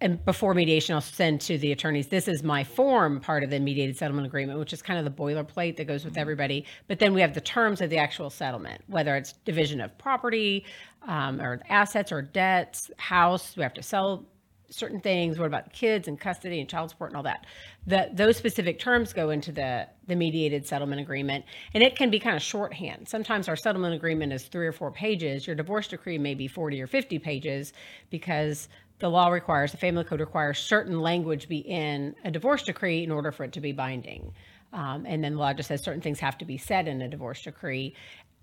and 0.00 0.24
before 0.24 0.54
mediation, 0.54 0.94
I'll 0.94 1.02
send 1.02 1.42
to 1.42 1.58
the 1.58 1.70
attorneys, 1.72 2.06
this 2.06 2.28
is 2.28 2.42
my 2.42 2.64
form 2.64 3.20
part 3.20 3.42
of 3.42 3.50
the 3.50 3.60
mediated 3.60 3.98
settlement 3.98 4.26
agreement, 4.26 4.58
which 4.58 4.72
is 4.72 4.80
kind 4.80 4.98
of 4.98 5.04
the 5.04 5.22
boilerplate 5.22 5.76
that 5.76 5.86
goes 5.86 6.04
with 6.04 6.16
everybody. 6.16 6.64
But 6.86 6.98
then 6.98 7.12
we 7.12 7.20
have 7.20 7.34
the 7.34 7.40
terms 7.42 7.80
of 7.82 7.90
the 7.90 7.98
actual 7.98 8.30
settlement, 8.30 8.80
whether 8.86 9.14
it's 9.16 9.32
division 9.44 9.80
of 9.82 9.98
property 9.98 10.64
um, 11.02 11.40
or 11.42 11.60
assets 11.68 12.10
or 12.10 12.22
debts, 12.22 12.90
house, 12.96 13.54
we 13.56 13.64
have 13.64 13.74
to 13.74 13.82
sell 13.82 14.24
certain 14.70 15.00
things. 15.00 15.38
What 15.38 15.46
about 15.46 15.72
kids 15.72 16.08
and 16.08 16.18
custody 16.18 16.60
and 16.60 16.68
child 16.68 16.90
support 16.90 17.10
and 17.10 17.16
all 17.16 17.22
that? 17.22 17.46
The, 17.86 18.10
those 18.12 18.36
specific 18.36 18.78
terms 18.78 19.12
go 19.12 19.30
into 19.30 19.52
the, 19.52 19.88
the 20.06 20.14
mediated 20.14 20.66
settlement 20.66 21.00
agreement, 21.00 21.44
and 21.74 21.82
it 21.82 21.96
can 21.96 22.10
be 22.10 22.18
kind 22.18 22.36
of 22.36 22.42
shorthand. 22.42 23.08
Sometimes 23.08 23.48
our 23.48 23.56
settlement 23.56 23.94
agreement 23.94 24.32
is 24.32 24.44
three 24.44 24.66
or 24.66 24.72
four 24.72 24.90
pages. 24.90 25.46
Your 25.46 25.56
divorce 25.56 25.88
decree 25.88 26.18
may 26.18 26.34
be 26.34 26.48
40 26.48 26.80
or 26.80 26.86
50 26.86 27.18
pages 27.18 27.72
because 28.10 28.68
the 28.98 29.08
law 29.08 29.28
requires, 29.28 29.72
the 29.72 29.78
family 29.78 30.04
code 30.04 30.20
requires 30.20 30.58
certain 30.58 31.00
language 31.00 31.48
be 31.48 31.58
in 31.58 32.14
a 32.24 32.30
divorce 32.30 32.64
decree 32.64 33.04
in 33.04 33.10
order 33.10 33.30
for 33.30 33.44
it 33.44 33.52
to 33.52 33.60
be 33.60 33.72
binding. 33.72 34.32
Um, 34.72 35.06
and 35.06 35.22
then 35.24 35.32
the 35.32 35.38
law 35.38 35.52
just 35.52 35.68
says 35.68 35.82
certain 35.82 36.02
things 36.02 36.20
have 36.20 36.36
to 36.38 36.44
be 36.44 36.58
said 36.58 36.88
in 36.88 37.00
a 37.00 37.08
divorce 37.08 37.42
decree. 37.42 37.94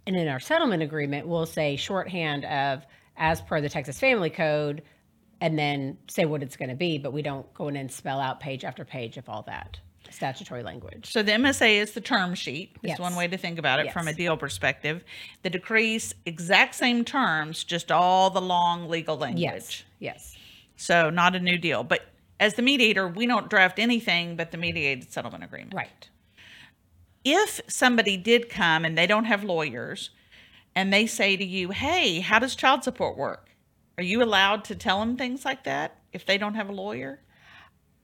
And 0.07 0.15
in 0.15 0.27
our 0.27 0.39
settlement 0.39 0.81
agreement, 0.81 1.27
we'll 1.27 1.45
say 1.45 1.75
shorthand 1.75 2.45
of 2.45 2.85
as 3.17 3.41
per 3.41 3.61
the 3.61 3.69
Texas 3.69 3.99
Family 3.99 4.29
Code, 4.29 4.81
and 5.41 5.57
then 5.59 5.97
say 6.07 6.25
what 6.25 6.41
it's 6.43 6.55
going 6.55 6.69
to 6.69 6.75
be, 6.75 6.97
but 6.97 7.11
we 7.13 7.21
don't 7.21 7.51
go 7.53 7.67
in 7.67 7.75
and 7.75 7.91
spell 7.91 8.19
out 8.19 8.39
page 8.39 8.63
after 8.63 8.85
page 8.85 9.17
of 9.17 9.27
all 9.29 9.43
that 9.43 9.79
statutory 10.11 10.63
language. 10.63 11.11
So, 11.11 11.23
the 11.23 11.31
MSA 11.33 11.81
is 11.81 11.91
the 11.91 12.01
term 12.01 12.35
sheet, 12.35 12.71
is 12.83 12.89
Yes. 12.89 12.99
one 12.99 13.15
way 13.15 13.27
to 13.27 13.37
think 13.37 13.57
about 13.59 13.79
it 13.79 13.91
from 13.91 14.07
a 14.07 14.13
deal 14.13 14.37
perspective. 14.37 15.03
The 15.41 15.49
decrees, 15.49 16.13
exact 16.25 16.75
same 16.75 17.03
terms, 17.03 17.63
just 17.63 17.91
all 17.91 18.29
the 18.29 18.41
long 18.41 18.87
legal 18.87 19.17
language. 19.17 19.41
Yes, 19.41 19.83
yes. 19.99 20.35
So, 20.77 21.09
not 21.09 21.35
a 21.35 21.39
new 21.39 21.57
deal. 21.57 21.83
But 21.83 22.01
as 22.39 22.53
the 22.53 22.61
mediator, 22.61 23.07
we 23.07 23.25
don't 23.25 23.49
draft 23.49 23.79
anything 23.79 24.35
but 24.35 24.51
the 24.51 24.57
mediated 24.57 25.11
settlement 25.11 25.43
agreement. 25.43 25.73
Right. 25.73 26.09
if 27.23 27.59
somebody 27.67 28.17
did 28.17 28.49
come 28.49 28.85
and 28.85 28.95
they 28.97 29.07
don't 29.07 29.25
have 29.25 29.43
lawyers 29.43 30.11
and 30.75 30.93
they 30.93 31.07
say 31.07 31.35
to 31.35 31.43
you, 31.43 31.69
Hey, 31.71 32.19
how 32.19 32.37
does 32.39 32.55
child 32.55 32.83
support 32.83 33.17
work? 33.17 33.49
Are 33.97 34.03
you 34.03 34.21
allowed 34.23 34.65
to 34.65 34.75
tell 34.75 34.99
them 34.99 35.17
things 35.17 35.45
like 35.45 35.63
that 35.63 35.97
if 36.11 36.25
they 36.25 36.37
don't 36.37 36.55
have 36.55 36.69
a 36.69 36.73
lawyer? 36.73 37.19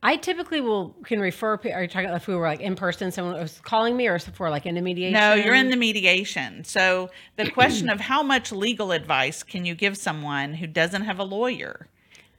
I 0.03 0.15
typically 0.15 0.61
will 0.61 0.95
can 1.03 1.19
refer. 1.19 1.55
Are 1.55 1.81
you 1.83 1.87
talking 1.87 2.09
if 2.09 2.27
we 2.27 2.35
were 2.35 2.47
like 2.47 2.59
in 2.59 2.75
person, 2.75 3.11
someone 3.11 3.35
was 3.35 3.59
calling 3.61 3.95
me, 3.95 4.07
or 4.07 4.15
if 4.15 4.39
we're 4.39 4.49
like 4.49 4.65
in 4.65 4.73
the 4.73 4.81
mediation? 4.81 5.13
No, 5.13 5.35
you're 5.35 5.53
in 5.53 5.69
the 5.69 5.75
mediation. 5.75 6.63
So 6.63 7.11
the 7.35 7.51
question 7.51 7.87
of 7.89 7.99
how 7.99 8.23
much 8.23 8.51
legal 8.51 8.91
advice 8.91 9.43
can 9.43 9.63
you 9.63 9.75
give 9.75 9.95
someone 9.97 10.55
who 10.55 10.65
doesn't 10.65 11.03
have 11.03 11.19
a 11.19 11.23
lawyer 11.23 11.87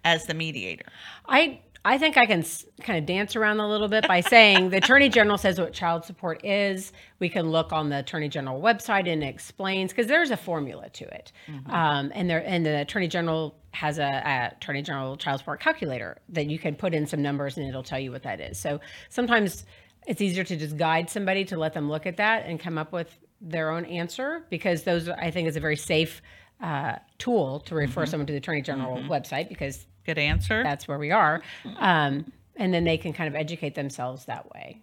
as 0.04 0.26
the 0.26 0.34
mediator? 0.34 0.86
I 1.28 1.60
I 1.84 1.98
think 1.98 2.16
I 2.16 2.26
can 2.26 2.40
s- 2.40 2.64
kind 2.82 2.98
of 2.98 3.06
dance 3.06 3.34
around 3.34 3.58
a 3.58 3.68
little 3.68 3.88
bit 3.88 4.06
by 4.06 4.20
saying 4.20 4.70
the 4.70 4.76
attorney 4.76 5.08
general 5.08 5.36
says 5.36 5.58
what 5.58 5.72
child 5.72 6.04
support 6.04 6.44
is. 6.44 6.92
We 7.18 7.28
can 7.28 7.50
look 7.50 7.72
on 7.72 7.88
the 7.88 7.98
attorney 7.98 8.28
general 8.28 8.60
website 8.62 9.08
and 9.12 9.22
it 9.22 9.26
explains 9.26 9.90
because 9.90 10.06
there's 10.06 10.30
a 10.30 10.36
formula 10.36 10.88
to 10.90 11.04
it, 11.12 11.32
um, 11.66 12.12
and 12.14 12.30
there 12.30 12.42
and 12.46 12.64
the 12.64 12.80
attorney 12.82 13.08
general 13.08 13.56
has 13.72 13.98
a, 13.98 14.04
a 14.04 14.52
attorney 14.56 14.82
general 14.82 15.16
child 15.16 15.40
support 15.40 15.58
calculator 15.60 16.18
that 16.28 16.46
you 16.46 16.58
can 16.58 16.74
put 16.76 16.94
in 16.94 17.06
some 17.06 17.20
numbers 17.22 17.56
and 17.56 17.66
it'll 17.66 17.82
tell 17.82 17.98
you 17.98 18.12
what 18.12 18.22
that 18.22 18.40
is. 18.40 18.58
So 18.58 18.80
sometimes 19.08 19.64
it's 20.06 20.20
easier 20.20 20.44
to 20.44 20.56
just 20.56 20.76
guide 20.76 21.10
somebody 21.10 21.44
to 21.46 21.56
let 21.56 21.72
them 21.72 21.88
look 21.90 22.06
at 22.06 22.16
that 22.18 22.44
and 22.46 22.60
come 22.60 22.76
up 22.78 22.92
with 22.92 23.16
their 23.40 23.70
own 23.70 23.84
answer 23.86 24.44
because 24.50 24.84
those 24.84 25.08
I 25.08 25.30
think 25.32 25.48
is 25.48 25.56
a 25.56 25.60
very 25.60 25.76
safe 25.76 26.22
uh, 26.60 26.96
tool 27.18 27.58
to 27.60 27.74
refer 27.74 28.06
someone 28.06 28.26
to 28.28 28.32
the 28.32 28.38
attorney 28.38 28.62
general 28.62 28.98
website 29.08 29.48
because 29.48 29.84
Good 30.04 30.18
answer. 30.18 30.62
that's 30.62 30.88
where 30.88 30.98
we 30.98 31.10
are. 31.10 31.42
Um, 31.78 32.30
and 32.56 32.74
then 32.74 32.84
they 32.84 32.98
can 32.98 33.12
kind 33.12 33.28
of 33.28 33.34
educate 33.34 33.74
themselves 33.74 34.24
that 34.26 34.50
way. 34.52 34.82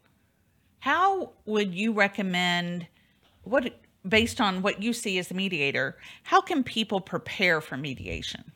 How 0.80 1.32
would 1.46 1.74
you 1.74 1.92
recommend 1.92 2.88
what 3.44 3.74
based 4.08 4.40
on 4.40 4.62
what 4.62 4.82
you 4.82 4.94
see 4.94 5.20
as 5.20 5.28
the 5.28 5.34
mediator, 5.34 5.98
how 6.24 6.42
can 6.42 6.64
people 6.64 7.02
prepare 7.02 7.62
for 7.62 7.78
mediation? 7.78 8.52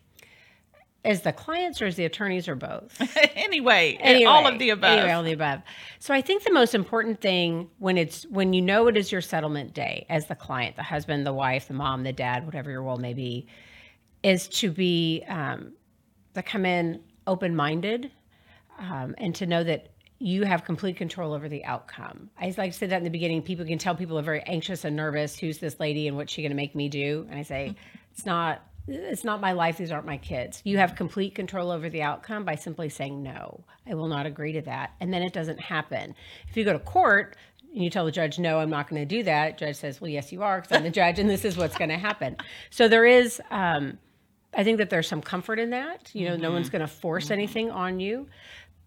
As 1.06 1.24
the 1.24 1.34
clients 1.34 1.82
or 1.82 1.86
as 1.86 1.98
the 1.98 2.06
attorneys 2.06 2.48
or 2.48 2.56
both? 2.56 2.98
anyway, 3.36 3.98
Anyway, 4.02 4.24
all 4.24 4.48
of 4.48 4.58
the 4.58 4.70
above. 4.70 5.00
Anyway, 5.00 5.12
all 5.12 5.20
of 5.20 5.26
the 5.26 5.34
above. 5.34 5.62
So 6.00 6.14
I 6.14 6.22
think 6.22 6.44
the 6.44 6.54
most 6.54 6.74
important 6.74 7.20
thing 7.20 7.70
when 7.80 7.98
it's 7.98 8.26
when 8.28 8.54
you 8.54 8.62
know 8.62 8.88
it 8.88 8.96
is 8.96 9.12
your 9.12 9.20
settlement 9.20 9.74
day 9.74 10.06
as 10.10 10.28
the 10.28 10.36
client, 10.36 10.78
the 10.78 10.84
husband, 10.84 11.28
the 11.28 11.34
wife, 11.34 11.68
the 11.68 11.74
mom, 11.74 12.04
the 12.04 12.14
dad, 12.14 12.46
whatever 12.46 12.72
your 12.72 12.82
role 12.82 12.98
may 12.98 13.14
be, 13.14 13.48
is 14.24 14.48
to 14.48 14.72
be 14.72 15.26
um, 15.28 15.74
to 16.34 16.44
come 16.44 16.66
in 16.66 17.02
open 17.28 17.56
minded 17.56 18.12
um, 18.80 19.16
and 19.18 19.34
to 19.36 19.46
know 19.46 19.64
that 19.64 19.90
you 20.20 20.44
have 20.44 20.64
complete 20.64 20.96
control 20.96 21.34
over 21.34 21.50
the 21.50 21.66
outcome. 21.66 22.30
I 22.40 22.46
just 22.46 22.58
like 22.58 22.72
to 22.72 22.78
say 22.78 22.86
that 22.88 22.98
in 22.98 23.04
the 23.04 23.10
beginning. 23.10 23.42
People 23.42 23.66
can 23.66 23.78
tell 23.78 23.94
people 23.94 24.18
are 24.18 24.24
very 24.24 24.42
anxious 24.44 24.86
and 24.86 24.96
nervous. 24.96 25.38
Who's 25.38 25.58
this 25.58 25.80
lady 25.82 26.08
and 26.08 26.16
what's 26.16 26.32
she 26.32 26.42
going 26.42 26.52
to 26.52 26.56
make 26.56 26.76
me 26.76 26.88
do? 26.88 27.28
And 27.30 27.38
I 27.38 27.44
say, 27.44 27.76
it's 28.12 28.26
not. 28.26 28.64
It's 28.86 29.24
not 29.24 29.40
my 29.40 29.54
life. 29.54 29.78
These 29.78 29.92
aren't 29.92 30.06
my 30.06 30.18
kids. 30.18 30.62
You 30.66 30.78
have 30.78 30.96
complete 30.96 31.36
control 31.36 31.72
over 31.72 31.90
the 31.90 32.02
outcome 32.02 32.44
by 32.44 32.56
simply 32.56 32.90
saying 32.90 33.24
no. 33.24 33.64
I 33.88 33.94
will 33.94 34.10
not 34.10 34.26
agree 34.26 34.52
to 34.54 34.62
that, 34.64 34.92
and 35.00 35.14
then 35.14 35.24
it 35.24 35.32
doesn't 35.32 35.62
happen. 35.62 36.14
If 36.50 36.58
you 36.58 36.66
go 36.66 36.74
to 36.74 36.80
court 36.80 37.38
and 37.74 37.82
you 37.82 37.90
tell 37.90 38.04
the 38.04 38.12
judge, 38.12 38.40
no, 38.40 38.60
I'm 38.60 38.70
not 38.70 38.90
going 38.90 39.02
to 39.02 39.06
do 39.06 39.24
that, 39.24 39.58
judge 39.58 39.78
says, 39.78 40.02
well, 40.02 40.10
yes, 40.10 40.34
you 40.34 40.44
are, 40.44 40.60
because 40.60 40.76
I'm 40.76 40.84
the 40.84 40.90
judge, 40.90 41.18
and 41.18 41.30
this 41.30 41.46
is 41.46 41.56
what's 41.56 41.78
going 41.78 41.92
to 41.92 41.98
happen. 41.98 42.36
So 42.72 42.90
there 42.90 43.06
is. 43.06 43.42
Um, 43.50 44.00
I 44.56 44.64
think 44.64 44.78
that 44.78 44.90
there's 44.90 45.08
some 45.08 45.22
comfort 45.22 45.60
in 45.60 45.72
that. 45.72 46.10
You 46.14 46.30
know, 46.30 46.36
no 46.36 46.52
one's 46.52 46.68
mm-hmm. 46.68 46.78
going 46.78 46.88
to 46.88 46.94
force 46.94 47.26
mm-hmm. 47.26 47.34
anything 47.34 47.72
on 47.72 48.00
you. 48.00 48.28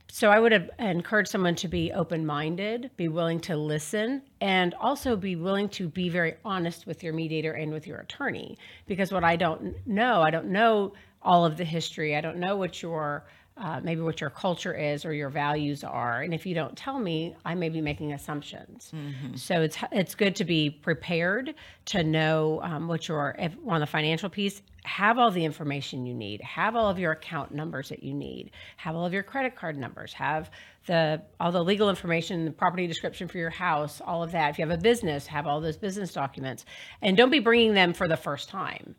So 0.08 0.30
I 0.30 0.38
would 0.38 0.52
have 0.52 0.70
encouraged 0.78 1.30
someone 1.30 1.56
to 1.56 1.68
be 1.68 1.92
open-minded, 1.92 2.92
be 2.96 3.08
willing 3.08 3.40
to 3.40 3.56
listen, 3.56 4.22
and 4.40 4.72
also 4.74 5.16
be 5.16 5.34
willing 5.34 5.68
to 5.70 5.88
be 5.88 6.08
very 6.08 6.36
honest 6.44 6.86
with 6.86 7.02
your 7.02 7.12
mediator 7.12 7.52
and 7.52 7.72
with 7.72 7.86
your 7.86 7.98
attorney. 7.98 8.56
Because 8.86 9.10
what 9.12 9.24
I 9.24 9.36
don't 9.36 9.74
know, 9.86 10.22
I 10.22 10.30
don't 10.30 10.46
know 10.46 10.92
all 11.22 11.44
of 11.44 11.56
the 11.56 11.64
history. 11.64 12.16
I 12.16 12.20
don't 12.20 12.38
know 12.38 12.56
what 12.56 12.82
your 12.82 13.26
uh, 13.58 13.80
maybe 13.82 14.02
what 14.02 14.20
your 14.20 14.28
culture 14.28 14.74
is 14.74 15.04
or 15.06 15.14
your 15.14 15.30
values 15.30 15.82
are. 15.82 16.20
And 16.20 16.34
if 16.34 16.44
you 16.44 16.54
don't 16.54 16.76
tell 16.76 16.98
me, 16.98 17.34
I 17.44 17.54
may 17.54 17.70
be 17.70 17.80
making 17.80 18.12
assumptions. 18.12 18.92
So 19.34 19.62
it's 19.62 19.78
it's 19.92 20.14
good 20.14 20.36
to 20.36 20.44
be 20.44 20.68
prepared 20.68 21.54
to 21.86 22.04
know 22.04 22.60
um, 22.62 22.86
what 22.86 23.08
your 23.08 23.34
if 23.38 23.56
on 23.66 23.80
the 23.80 23.86
financial 23.86 24.28
piece. 24.28 24.60
Have 24.84 25.18
all 25.18 25.30
the 25.32 25.44
information 25.44 26.06
you 26.06 26.14
need. 26.14 26.40
Have 26.42 26.76
all 26.76 26.88
of 26.88 26.98
your 26.98 27.12
account 27.12 27.52
numbers 27.52 27.88
that 27.88 28.02
you 28.02 28.14
need. 28.14 28.52
Have 28.76 28.94
all 28.94 29.04
of 29.04 29.12
your 29.12 29.24
credit 29.24 29.56
card 29.56 29.76
numbers. 29.76 30.12
Have 30.12 30.50
the 30.86 31.22
all 31.40 31.50
the 31.50 31.64
legal 31.64 31.88
information, 31.88 32.44
the 32.44 32.50
property 32.50 32.86
description 32.86 33.26
for 33.26 33.38
your 33.38 33.50
house, 33.50 34.00
all 34.04 34.22
of 34.22 34.32
that. 34.32 34.50
If 34.50 34.58
you 34.58 34.66
have 34.66 34.78
a 34.78 34.80
business, 34.80 35.26
have 35.26 35.46
all 35.46 35.60
those 35.60 35.76
business 35.76 36.12
documents, 36.12 36.64
and 37.00 37.16
don't 37.16 37.30
be 37.30 37.40
bringing 37.40 37.74
them 37.74 37.94
for 37.94 38.06
the 38.06 38.16
first 38.16 38.48
time. 38.48 38.94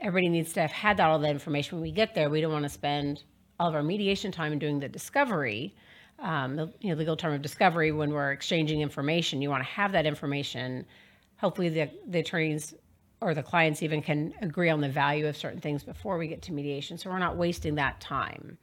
Everybody 0.00 0.28
needs 0.30 0.52
to 0.54 0.62
have 0.62 0.72
had 0.72 0.96
that, 0.96 1.08
all 1.08 1.18
that 1.20 1.30
information 1.30 1.78
when 1.78 1.82
we 1.82 1.92
get 1.92 2.14
there. 2.14 2.28
We 2.28 2.40
don't 2.40 2.52
want 2.52 2.64
to 2.64 2.70
spend 2.70 3.22
all 3.60 3.68
of 3.68 3.74
our 3.74 3.82
mediation 3.82 4.32
time 4.32 4.52
and 4.52 4.60
doing 4.60 4.80
the 4.80 4.88
discovery, 4.88 5.74
um, 6.18 6.56
the 6.56 6.72
you 6.80 6.88
know, 6.88 6.96
legal 6.96 7.14
term 7.14 7.34
of 7.34 7.42
discovery, 7.42 7.92
when 7.92 8.10
we're 8.10 8.32
exchanging 8.32 8.80
information. 8.80 9.42
You 9.42 9.50
want 9.50 9.62
to 9.62 9.68
have 9.70 9.92
that 9.92 10.06
information. 10.06 10.86
Hopefully, 11.36 11.68
the, 11.68 11.90
the 12.08 12.20
attorneys 12.20 12.74
or 13.20 13.34
the 13.34 13.42
clients 13.42 13.82
even 13.82 14.00
can 14.00 14.32
agree 14.40 14.70
on 14.70 14.80
the 14.80 14.88
value 14.88 15.26
of 15.26 15.36
certain 15.36 15.60
things 15.60 15.84
before 15.84 16.16
we 16.16 16.26
get 16.26 16.40
to 16.40 16.52
mediation. 16.52 16.96
So 16.96 17.10
we're 17.10 17.18
not 17.18 17.36
wasting 17.36 17.74
that 17.74 18.00
time. 18.00 18.56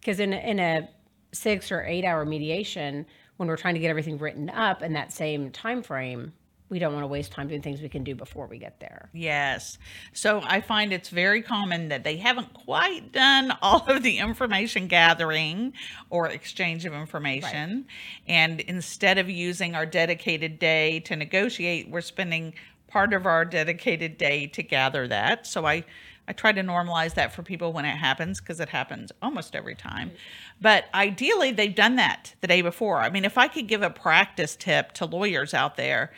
Because 0.00 0.18
in, 0.18 0.32
a- 0.32 0.50
in 0.50 0.58
a 0.58 0.88
six 1.32 1.70
or 1.70 1.84
eight 1.84 2.06
hour 2.06 2.24
mediation, 2.24 3.04
when 3.36 3.48
we're 3.48 3.58
trying 3.58 3.74
to 3.74 3.80
get 3.80 3.90
everything 3.90 4.16
written 4.16 4.48
up 4.48 4.82
in 4.82 4.94
that 4.94 5.12
same 5.12 5.50
time 5.50 5.82
frame, 5.82 6.32
we 6.70 6.78
don't 6.78 6.92
want 6.92 7.02
to 7.02 7.08
waste 7.08 7.32
time 7.32 7.48
doing 7.48 7.62
things 7.62 7.80
we 7.80 7.88
can 7.88 8.04
do 8.04 8.14
before 8.14 8.46
we 8.46 8.58
get 8.58 8.78
there. 8.80 9.08
Yes. 9.12 9.78
So 10.12 10.40
I 10.44 10.60
find 10.60 10.92
it's 10.92 11.08
very 11.08 11.42
common 11.42 11.88
that 11.88 12.04
they 12.04 12.16
haven't 12.16 12.52
quite 12.52 13.12
done 13.12 13.52
all 13.62 13.84
of 13.86 14.02
the 14.02 14.18
information 14.18 14.86
gathering 14.86 15.72
or 16.10 16.28
exchange 16.28 16.84
of 16.84 16.92
information. 16.92 17.86
And 18.26 18.60
instead 18.60 19.18
of 19.18 19.30
using 19.30 19.74
our 19.74 19.86
dedicated 19.86 20.58
day 20.58 21.00
to 21.00 21.16
negotiate, 21.16 21.88
we're 21.88 22.00
spending 22.00 22.54
part 22.86 23.12
of 23.12 23.26
our 23.26 23.44
dedicated 23.44 24.18
day 24.18 24.46
to 24.48 24.62
gather 24.62 25.08
that. 25.08 25.46
So 25.46 25.66
I 25.66 25.84
I 26.28 26.32
try 26.32 26.52
to 26.52 26.60
normalize 26.60 27.14
that 27.14 27.32
for 27.32 27.42
people 27.42 27.72
when 27.72 27.86
it 27.86 27.96
happens 27.96 28.38
because 28.38 28.60
it 28.60 28.68
happens 28.68 29.10
almost 29.22 29.56
every 29.56 29.74
time. 29.74 30.08
Mm-hmm. 30.08 30.16
But 30.60 30.84
ideally, 30.92 31.52
they've 31.52 31.74
done 31.74 31.96
that 31.96 32.34
the 32.42 32.46
day 32.46 32.60
before. 32.60 32.98
I 32.98 33.08
mean, 33.08 33.24
if 33.24 33.38
I 33.38 33.48
could 33.48 33.66
give 33.66 33.80
a 33.82 33.88
practice 33.88 34.54
tip 34.54 34.92
to 34.92 35.06
lawyers 35.06 35.54
out 35.54 35.76
there, 35.76 36.12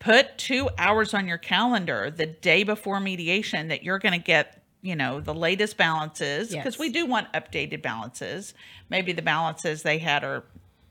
put 0.00 0.36
two 0.38 0.68
hours 0.78 1.14
on 1.14 1.28
your 1.28 1.38
calendar 1.38 2.10
the 2.10 2.26
day 2.26 2.64
before 2.64 2.98
mediation 2.98 3.68
that 3.68 3.84
you're 3.84 3.98
going 4.00 4.18
to 4.18 4.24
get 4.24 4.56
you 4.82 4.96
know 4.96 5.20
the 5.20 5.34
latest 5.34 5.76
balances 5.76 6.48
because 6.48 6.74
Yes. 6.74 6.78
we 6.78 6.88
do 6.90 7.06
want 7.06 7.32
updated 7.34 7.82
balances. 7.82 8.54
Maybe 8.88 9.12
the 9.12 9.22
balances 9.22 9.82
they 9.82 9.98
had 9.98 10.24
are 10.24 10.42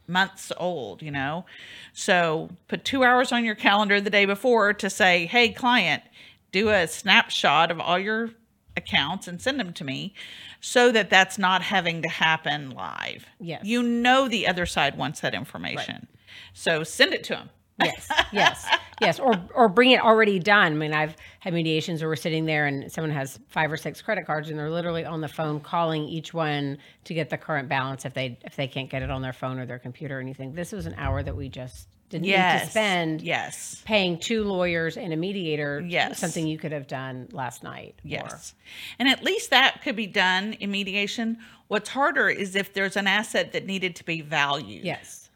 months 0.08 0.52
old 0.58 1.02
you 1.02 1.12
know? 1.12 1.46
So 1.92 2.50
put 2.68 2.86
two 2.86 3.04
hours 3.04 3.32
on 3.32 3.44
your 3.44 3.56
calendar 3.56 4.00
the 4.00 4.10
day 4.12 4.26
before 4.26 4.74
to 4.74 4.90
say 4.90 5.26
hey 5.26 5.50
client 5.50 6.04
do 6.52 6.70
a 6.70 6.88
snapshot 6.88 7.70
of 7.72 7.80
all 7.80 8.00
your 8.00 8.30
accounts 8.78 9.28
and 9.28 9.42
send 9.42 9.60
them 9.60 9.74
to 9.74 9.84
me 9.84 10.14
so 10.62 10.92
that 10.92 11.10
that's 11.10 11.38
not 11.38 11.62
having 11.64 12.02
to 12.04 12.10
happen 12.10 12.70
live. 12.72 13.26
Yes. 13.40 13.64
you 13.66 13.82
know 13.84 14.28
the 14.28 14.48
other 14.48 14.66
side 14.68 14.98
wants 14.98 15.20
that 15.22 15.34
information. 15.34 16.08
So 16.54 16.84
send 16.84 17.14
it 17.14 17.24
to 17.26 17.34
them 17.34 17.50
Yes, 17.84 18.10
yes, 18.32 18.68
yes, 19.02 19.20
or 19.20 19.34
or 19.56 19.70
bring 19.70 19.92
it 19.92 20.02
already 20.02 20.40
done. 20.40 20.74
I 20.74 20.76
mean, 20.76 20.94
I've 20.94 21.16
had 21.40 21.54
mediations 21.54 22.02
where 22.02 22.10
we're 22.10 22.16
sitting 22.16 22.46
there 22.46 22.66
and 22.66 22.92
someone 22.92 23.12
has 23.12 23.40
five 23.48 23.72
or 23.72 23.78
six 23.78 24.02
credit 24.02 24.26
cards 24.26 24.50
and 24.50 24.58
they're 24.60 24.70
literally 24.70 25.06
on 25.06 25.22
the 25.22 25.28
phone 25.28 25.60
calling 25.60 26.04
each 26.04 26.34
one 26.34 26.78
to 27.06 27.14
get 27.14 27.30
the 27.30 27.38
current 27.38 27.70
balance 27.70 28.06
if 28.06 28.14
they 28.14 28.38
if 28.46 28.56
they 28.56 28.68
can't 28.68 28.90
get 28.90 29.02
it 29.02 29.10
on 29.10 29.22
their 29.22 29.34
phone 29.34 29.60
or 29.60 29.66
their 29.66 29.80
computer 29.80 30.18
or 30.18 30.22
anything. 30.22 30.54
This 30.54 30.72
was 30.72 30.86
an 30.86 30.96
hour 30.98 31.24
that 31.24 31.36
we 31.36 31.50
just 31.50 31.88
didn't 32.10 32.26
need 32.26 32.66
to 32.66 32.72
spend 32.72 33.22
yes 33.22 33.84
paying 33.86 34.18
two 34.18 34.44
lawyers 34.44 34.98
and 34.98 35.14
a 35.14 35.16
mediator. 35.16 35.80
Yes. 35.88 36.18
something 36.18 36.48
you 36.48 36.58
could 36.58 36.72
have 36.72 36.88
done 36.88 37.28
last 37.32 37.62
night. 37.64 37.94
or- 38.04 38.08
Yes. 38.10 38.56
And 38.98 39.08
at 39.08 39.24
least 39.24 39.52
that 39.52 39.82
could 39.84 39.96
be 39.96 40.08
done 40.08 40.54
in 40.54 40.72
mediation. 40.72 41.38
What's 41.68 41.90
harder 41.90 42.28
is 42.28 42.56
if 42.56 42.74
there's 42.74 42.98
an 42.98 43.06
asset 43.06 43.52
that 43.54 43.68
needed 43.68 43.96
to 43.98 44.04
be 44.04 44.22
valued. 44.22 44.84
yes. 44.84 45.30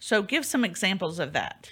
So 0.00 0.20
give 0.22 0.44
some 0.44 0.64
examples 0.64 1.18
of 1.20 1.32
that. 1.34 1.70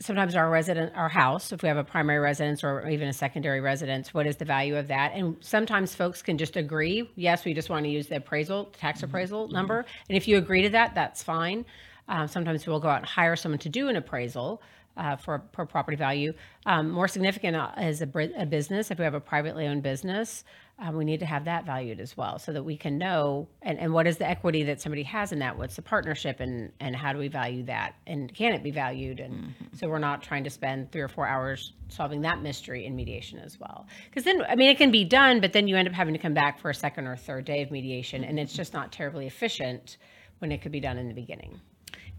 Sometimes 0.00 0.34
our 0.34 0.50
resident, 0.50 0.92
our 0.96 1.08
house, 1.08 1.52
if 1.52 1.62
we 1.62 1.68
have 1.68 1.76
a 1.76 1.84
primary 1.84 2.18
residence 2.18 2.64
or 2.64 2.88
even 2.88 3.08
a 3.08 3.12
secondary 3.12 3.60
residence, 3.60 4.12
what 4.12 4.26
is 4.26 4.36
the 4.36 4.44
value 4.44 4.76
of 4.76 4.88
that? 4.88 5.12
And 5.14 5.36
sometimes 5.40 5.94
folks 5.94 6.22
can 6.22 6.36
just 6.36 6.56
agree, 6.56 7.08
yes, 7.14 7.44
we 7.44 7.54
just 7.54 7.70
want 7.70 7.84
to 7.84 7.90
use 7.90 8.08
the 8.08 8.16
appraisal, 8.16 8.66
tax 8.78 9.02
appraisal 9.02 9.48
number. 9.48 9.84
And 10.08 10.16
if 10.16 10.26
you 10.26 10.36
agree 10.36 10.62
to 10.62 10.68
that, 10.70 10.94
that's 10.94 11.22
fine. 11.22 11.64
Um, 12.08 12.28
sometimes 12.28 12.66
we'll 12.66 12.80
go 12.80 12.88
out 12.88 12.98
and 12.98 13.06
hire 13.06 13.36
someone 13.36 13.60
to 13.60 13.68
do 13.68 13.88
an 13.88 13.96
appraisal. 13.96 14.62
Uh, 14.96 15.16
for 15.16 15.40
per 15.40 15.66
property 15.66 15.96
value, 15.96 16.32
um, 16.66 16.88
more 16.88 17.08
significant 17.08 17.56
uh, 17.56 17.72
is 17.80 18.00
a, 18.00 18.08
a 18.38 18.46
business. 18.46 18.92
If 18.92 18.98
we 18.98 19.04
have 19.04 19.14
a 19.14 19.18
privately 19.18 19.66
owned 19.66 19.82
business, 19.82 20.44
um, 20.78 20.96
we 20.96 21.04
need 21.04 21.20
to 21.20 21.26
have 21.26 21.44
that 21.44 21.64
valued 21.64 22.00
as 22.00 22.16
well, 22.16 22.38
so 22.38 22.52
that 22.52 22.64
we 22.64 22.76
can 22.76 22.98
know 22.98 23.48
and, 23.62 23.78
and 23.78 23.92
what 23.92 24.06
is 24.06 24.16
the 24.18 24.28
equity 24.28 24.64
that 24.64 24.80
somebody 24.80 25.04
has 25.04 25.30
in 25.30 25.38
that. 25.38 25.56
What's 25.56 25.76
the 25.76 25.82
partnership, 25.82 26.40
and 26.40 26.72
and 26.80 26.96
how 26.96 27.12
do 27.12 27.18
we 27.18 27.28
value 27.28 27.62
that, 27.64 27.94
and 28.06 28.32
can 28.34 28.52
it 28.52 28.62
be 28.62 28.70
valued? 28.70 29.20
And 29.20 29.54
so 29.72 29.88
we're 29.88 29.98
not 29.98 30.22
trying 30.22 30.44
to 30.44 30.50
spend 30.50 30.90
three 30.90 31.00
or 31.00 31.08
four 31.08 31.26
hours 31.26 31.72
solving 31.88 32.22
that 32.22 32.42
mystery 32.42 32.86
in 32.86 32.96
mediation 32.96 33.38
as 33.38 33.58
well. 33.60 33.86
Because 34.06 34.24
then, 34.24 34.42
I 34.48 34.56
mean, 34.56 34.68
it 34.68 34.78
can 34.78 34.90
be 34.90 35.04
done, 35.04 35.40
but 35.40 35.52
then 35.52 35.68
you 35.68 35.76
end 35.76 35.86
up 35.86 35.94
having 35.94 36.14
to 36.14 36.20
come 36.20 36.34
back 36.34 36.58
for 36.58 36.70
a 36.70 36.74
second 36.74 37.06
or 37.06 37.16
third 37.16 37.44
day 37.44 37.62
of 37.62 37.70
mediation, 37.70 38.24
and 38.24 38.40
it's 38.40 38.52
just 38.52 38.72
not 38.72 38.90
terribly 38.90 39.26
efficient 39.26 39.96
when 40.40 40.50
it 40.50 40.60
could 40.60 40.72
be 40.72 40.80
done 40.80 40.98
in 40.98 41.06
the 41.06 41.14
beginning. 41.14 41.60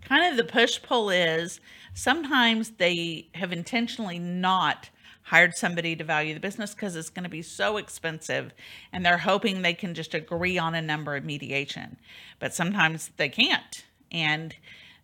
Kind 0.01 0.31
of 0.31 0.37
the 0.37 0.49
push 0.49 0.81
pull 0.81 1.09
is 1.09 1.59
sometimes 1.93 2.71
they 2.71 3.27
have 3.33 3.51
intentionally 3.51 4.19
not 4.19 4.89
hired 5.25 5.55
somebody 5.55 5.95
to 5.95 6.03
value 6.03 6.33
the 6.33 6.39
business 6.39 6.73
because 6.73 6.95
it's 6.95 7.09
going 7.09 7.23
to 7.23 7.29
be 7.29 7.41
so 7.41 7.77
expensive 7.77 8.53
and 8.93 9.03
they're 9.03 9.17
hoping 9.17 9.61
they 9.61 9.73
can 9.73 9.93
just 9.93 10.13
agree 10.13 10.57
on 10.57 10.75
a 10.75 10.81
number 10.81 11.15
of 11.15 11.25
mediation. 11.25 11.97
But 12.39 12.53
sometimes 12.53 13.09
they 13.17 13.29
can't. 13.29 13.83
And 14.11 14.55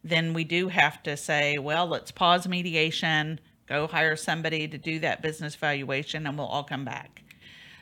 then 0.03 0.33
we 0.33 0.43
do 0.43 0.67
have 0.67 1.01
to 1.03 1.17
say, 1.17 1.57
well, 1.57 1.87
let's 1.87 2.11
pause 2.11 2.47
mediation, 2.47 3.39
go 3.67 3.87
hire 3.87 4.15
somebody 4.15 4.67
to 4.67 4.77
do 4.77 4.99
that 4.99 5.23
business 5.23 5.55
valuation, 5.55 6.27
and 6.27 6.37
we'll 6.37 6.47
all 6.47 6.63
come 6.63 6.85
back. 6.85 7.23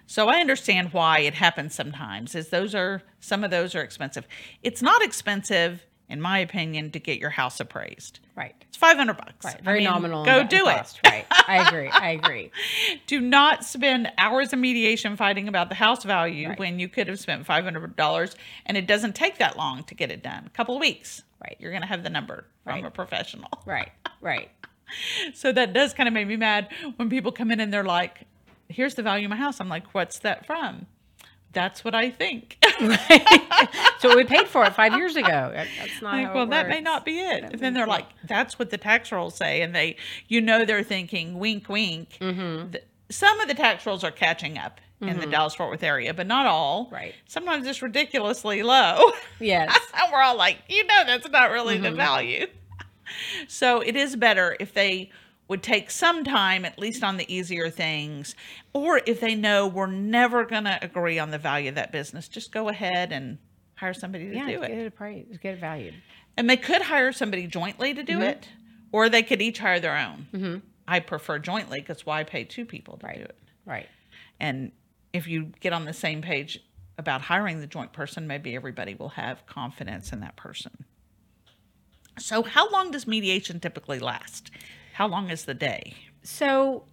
So 0.06 0.28
I 0.28 0.40
understand 0.40 0.94
why 0.94 1.20
it 1.20 1.36
happens 1.36 1.76
sometimes. 1.76 2.36
Is 2.36 2.50
those 2.50 2.74
are 2.74 3.04
some 3.20 3.44
of 3.44 3.52
those 3.52 3.76
are 3.76 3.82
expensive. 3.82 4.28
It's 4.64 4.82
not 4.82 5.04
expensive, 5.04 5.86
in 6.10 6.20
my 6.20 6.40
opinion, 6.40 6.92
to 6.92 7.00
get 7.00 7.20
your 7.20 7.30
house 7.30 7.60
appraised. 7.60 8.20
Right. 8.36 8.56
It's 8.68 8.78
five 8.78 8.98
hundred 8.98 9.18
bucks. 9.18 9.46
Right. 9.46 9.58
I 9.60 9.62
Very 9.64 9.80
mean, 9.80 9.86
nominal. 9.90 10.26
Go 10.26 10.44
do 10.46 10.68
it. 10.68 11.00
Right. 11.06 11.26
I 11.30 11.66
agree. 11.68 11.88
I 11.90 12.10
agree. 12.12 12.52
Do 13.08 13.20
not 13.22 13.64
spend 13.64 14.12
hours 14.18 14.52
of 14.54 14.60
mediation 14.60 15.16
fighting 15.18 15.48
about 15.48 15.70
the 15.70 15.76
house 15.76 16.04
value 16.04 16.50
Right. 16.50 16.60
when 16.60 16.80
you 16.80 16.88
could 16.90 17.08
have 17.08 17.20
spent 17.20 17.46
five 17.46 17.64
hundred 17.64 17.96
dollars, 17.96 18.36
and 18.66 18.76
it 18.78 18.88
doesn't 18.88 19.16
take 19.16 19.38
that 19.38 19.56
long 19.58 19.84
to 19.86 19.96
get 19.96 20.10
it 20.12 20.24
done. 20.24 20.44
A 20.46 20.50
couple 20.50 20.76
of 20.76 20.82
weeks. 20.82 21.22
Right. 21.42 21.56
You're 21.60 21.72
gonna 21.72 21.86
have 21.86 22.04
the 22.04 22.10
number 22.10 22.46
from 22.64 22.74
Right. 22.76 22.86
a 22.86 22.92
professional. 22.92 23.50
Right. 23.66 23.92
Right. 24.22 24.50
So 25.36 25.52
that 25.52 25.74
does 25.74 25.94
kind 25.94 26.08
of 26.08 26.14
make 26.14 26.26
me 26.28 26.36
mad 26.36 26.70
when 26.96 27.10
people 27.12 27.32
come 27.32 27.52
in 27.52 27.60
and 27.60 27.72
they're 27.72 27.84
like, 27.84 28.22
"Here's 28.70 28.96
the 28.96 29.04
value 29.04 29.28
of 29.28 29.30
my 29.30 29.36
house." 29.36 29.60
I'm 29.62 29.70
like, 29.70 29.94
"What's 29.94 30.18
that 30.20 30.48
from?" 30.48 30.88
That's 31.52 31.84
what 31.84 31.96
I 31.96 32.10
think. 32.10 32.58
So 34.00 34.16
we 34.16 34.24
paid 34.24 34.48
for 34.48 34.64
it 34.64 34.74
five 34.76 34.94
years 34.96 35.18
ago. 35.18 35.52
That's 35.54 36.02
not 36.02 36.14
like, 36.14 36.34
well, 36.34 36.46
that 36.48 36.70
may 36.70 36.80
not 36.80 37.04
be 37.04 37.20
it. 37.20 37.44
And 37.44 37.60
then 37.60 37.74
they're 37.74 37.86
like, 37.86 38.06
that's 38.26 38.58
what 38.58 38.70
the 38.70 38.78
tax 38.78 39.12
rolls 39.12 39.36
say. 39.36 39.62
And 39.62 39.76
they, 39.76 39.98
you 40.30 40.40
know, 40.40 40.64
they're 40.64 40.84
thinking, 40.84 41.38
wink, 41.38 41.68
wink. 41.68 42.18
Mm-hmm. 42.22 42.76
Some 43.10 43.42
of 43.42 43.50
the 43.50 43.54
tax 43.56 43.86
rolls 43.86 44.06
are 44.06 44.12
catching 44.12 44.58
up 44.58 44.80
in 45.02 45.20
the 45.20 45.26
Dallas 45.26 45.54
Fort 45.56 45.70
Worth 45.70 45.84
area, 45.84 46.14
but 46.14 46.28
not 46.28 46.46
all. 46.46 46.88
Right. 46.94 47.14
Sometimes 47.28 47.68
it's 47.68 47.82
ridiculously 47.82 48.64
low. 48.64 49.12
Yes. 49.42 49.78
and 49.94 50.12
we're 50.14 50.22
all 50.22 50.38
like, 50.38 50.60
you 50.70 50.86
know, 50.86 51.04
that's 51.06 51.30
not 51.30 51.52
really 51.52 51.76
Mm-hmm. 51.76 51.84
the 51.84 51.92
value. 51.92 52.48
so 53.50 53.82
it 53.82 53.98
is 53.98 54.16
better 54.16 54.56
if 54.62 54.74
they 54.74 55.10
would 55.50 55.62
take 55.64 55.92
some 55.92 56.24
time, 56.24 56.64
at 56.64 56.80
least 56.80 57.04
on 57.04 57.18
the 57.18 57.34
easier 57.34 57.70
things, 57.70 58.36
or 58.74 59.02
if 59.06 59.20
they 59.20 59.36
know 59.36 59.68
we're 59.68 59.88
never 59.88 60.46
going 60.46 60.64
to 60.64 60.80
agree 60.82 61.20
on 61.20 61.32
the 61.32 61.38
value 61.38 61.70
of 61.70 61.76
that 61.76 61.92
business, 61.92 62.28
just 62.28 62.52
go 62.52 62.70
ahead 62.70 63.12
and 63.12 63.38
hire 63.76 63.94
somebody 63.94 64.30
to 64.30 64.36
Yeah. 64.36 64.46
do 64.46 64.62
Get 64.62 64.72
it. 64.72 64.78
it 64.78 64.88
appraised. 64.88 65.42
Get 65.42 65.56
it 65.56 65.60
valued. 65.60 65.96
And 66.38 66.50
they 66.50 66.56
could 66.58 66.84
hire 66.84 67.12
somebody 67.12 67.48
jointly 67.48 67.94
to 67.96 68.04
do 68.04 68.14
Mm-hmm. 68.14 68.22
it, 68.24 68.48
or 68.92 69.10
they 69.10 69.24
could 69.24 69.42
each 69.42 69.60
hire 69.60 69.80
their 69.80 69.98
own. 69.98 70.62
I 70.88 71.00
prefer 71.00 71.40
jointly 71.40 71.80
because 71.82 72.06
why 72.06 72.24
pay 72.24 72.44
two 72.44 72.66
people 72.66 72.98
to 72.98 73.08
do 73.14 73.22
it? 73.22 73.38
Right. 73.66 73.88
And 74.40 74.72
if 75.14 75.28
you 75.28 75.52
get 75.60 75.74
on 75.74 75.86
the 75.86 75.94
same 75.94 76.22
page 76.22 76.60
about 76.98 77.22
hiring 77.22 77.60
the 77.60 77.68
joint 77.68 77.92
person, 77.94 78.28
maybe 78.28 78.56
everybody 78.56 78.94
will 78.96 79.10
have 79.10 79.46
confidence 79.48 80.12
in 80.14 80.20
that 80.22 80.36
person. 80.36 80.86
So, 82.18 82.44
how 82.44 82.70
long 82.70 82.92
does 82.92 83.08
mediation 83.08 83.60
typically 83.60 84.00
last? 84.00 84.52
How 85.00 85.08
long 85.08 85.30
is 85.30 85.46
the 85.46 85.54
day? 85.54 85.94
So, 86.24 86.84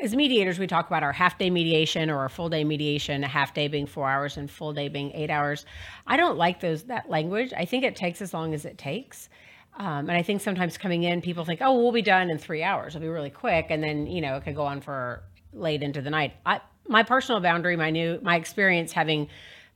as 0.00 0.14
mediators, 0.14 0.60
we 0.60 0.68
talk 0.68 0.86
about 0.86 1.02
our 1.02 1.12
half 1.12 1.36
day 1.36 1.50
mediation 1.50 2.08
or 2.08 2.18
our 2.18 2.28
full 2.28 2.48
day 2.48 2.62
mediation, 2.62 3.24
a 3.24 3.26
half 3.26 3.52
day 3.52 3.66
being 3.66 3.86
four 3.86 4.08
hours 4.08 4.36
and 4.36 4.48
full 4.48 4.72
day 4.72 4.86
being 4.86 5.10
eight 5.10 5.28
hours. 5.28 5.66
I 6.06 6.16
don't 6.16 6.38
like 6.38 6.60
those 6.60 6.84
that 6.84 7.10
language. 7.10 7.52
I 7.56 7.64
think 7.64 7.82
it 7.82 7.96
takes 7.96 8.22
as 8.22 8.32
long 8.32 8.54
as 8.54 8.64
it 8.64 8.78
takes. 8.78 9.28
Um, 9.76 10.08
and 10.08 10.12
I 10.12 10.22
think 10.22 10.40
sometimes 10.40 10.78
coming 10.78 11.02
in, 11.02 11.20
people 11.20 11.44
think, 11.44 11.58
oh, 11.64 11.76
we'll 11.76 11.90
be 11.90 12.00
done 12.00 12.30
in 12.30 12.38
three 12.38 12.62
hours. 12.62 12.94
It'll 12.94 13.02
be 13.02 13.08
really 13.08 13.28
quick. 13.28 13.66
And 13.70 13.82
then, 13.82 14.06
you 14.06 14.20
know, 14.20 14.36
it 14.36 14.44
could 14.44 14.54
go 14.54 14.64
on 14.64 14.80
for 14.80 15.24
late 15.52 15.82
into 15.82 16.00
the 16.00 16.10
night. 16.10 16.34
I, 16.46 16.60
my 16.86 17.02
personal 17.02 17.40
boundary, 17.40 17.74
my 17.74 17.90
new, 17.90 18.20
my 18.22 18.36
experience 18.36 18.92
having 18.92 19.26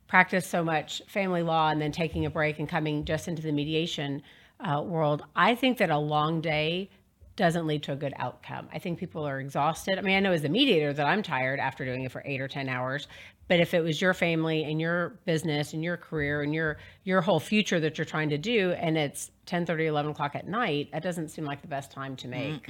practiced 0.07 0.51
so 0.51 0.63
much 0.63 1.03
family 1.09 1.43
law 1.43 1.71
and 1.71 1.83
then 1.83 1.91
taking 1.91 2.27
a 2.27 2.31
break 2.31 2.61
and 2.61 2.69
coming 2.69 3.05
just 3.05 3.27
into 3.27 3.43
the 3.43 3.51
mediation 3.51 4.23
uh, 4.61 4.81
world, 4.83 5.25
I 5.35 5.57
think 5.57 5.79
that 5.79 5.91
a 5.91 5.99
long 5.99 6.41
day 6.41 6.91
doesn't 7.38 7.66
lead 7.66 7.85
to 7.85 7.92
a 7.92 7.96
good 7.96 8.12
outcome. 8.16 8.68
I 8.74 8.79
think 8.79 8.98
people 8.98 9.27
are 9.27 9.40
exhausted. 9.40 9.96
I 9.96 10.03
mean, 10.03 10.16
I 10.16 10.20
know 10.20 10.33
as 10.33 10.44
a 10.44 10.48
mediator 10.48 10.92
that 10.92 11.07
I'm 11.07 11.22
tired 11.22 11.61
after 11.61 11.85
doing 11.85 12.03
it 12.03 12.12
for 12.12 12.22
eight 12.27 12.40
or 12.40 12.48
10 12.48 12.68
hours, 12.68 13.07
but 13.46 13.61
if 13.61 13.72
it 13.72 13.81
was 13.81 14.01
your 14.03 14.12
family 14.12 14.64
and 14.64 14.81
your 14.81 15.20
business 15.24 15.72
and 15.72 15.83
your 15.83 15.96
career 15.96 16.42
and 16.42 16.53
your, 16.53 16.79
your 17.05 17.22
whole 17.22 17.40
future 17.40 17.81
that 17.81 17.96
you're 17.96 18.05
trying 18.05 18.29
to 18.31 18.37
do, 18.38 18.72
and 18.72 18.98
it's 18.98 19.31
10, 19.46 19.64
30, 19.64 19.87
11 19.87 20.11
o'clock 20.11 20.35
at 20.35 20.46
night, 20.48 20.90
that 20.92 21.03
doesn't 21.03 21.29
seem 21.29 21.44
like 21.44 21.62
the 21.62 21.68
best 21.68 21.90
time 21.92 22.16
to 22.16 22.29
make, 22.29 22.66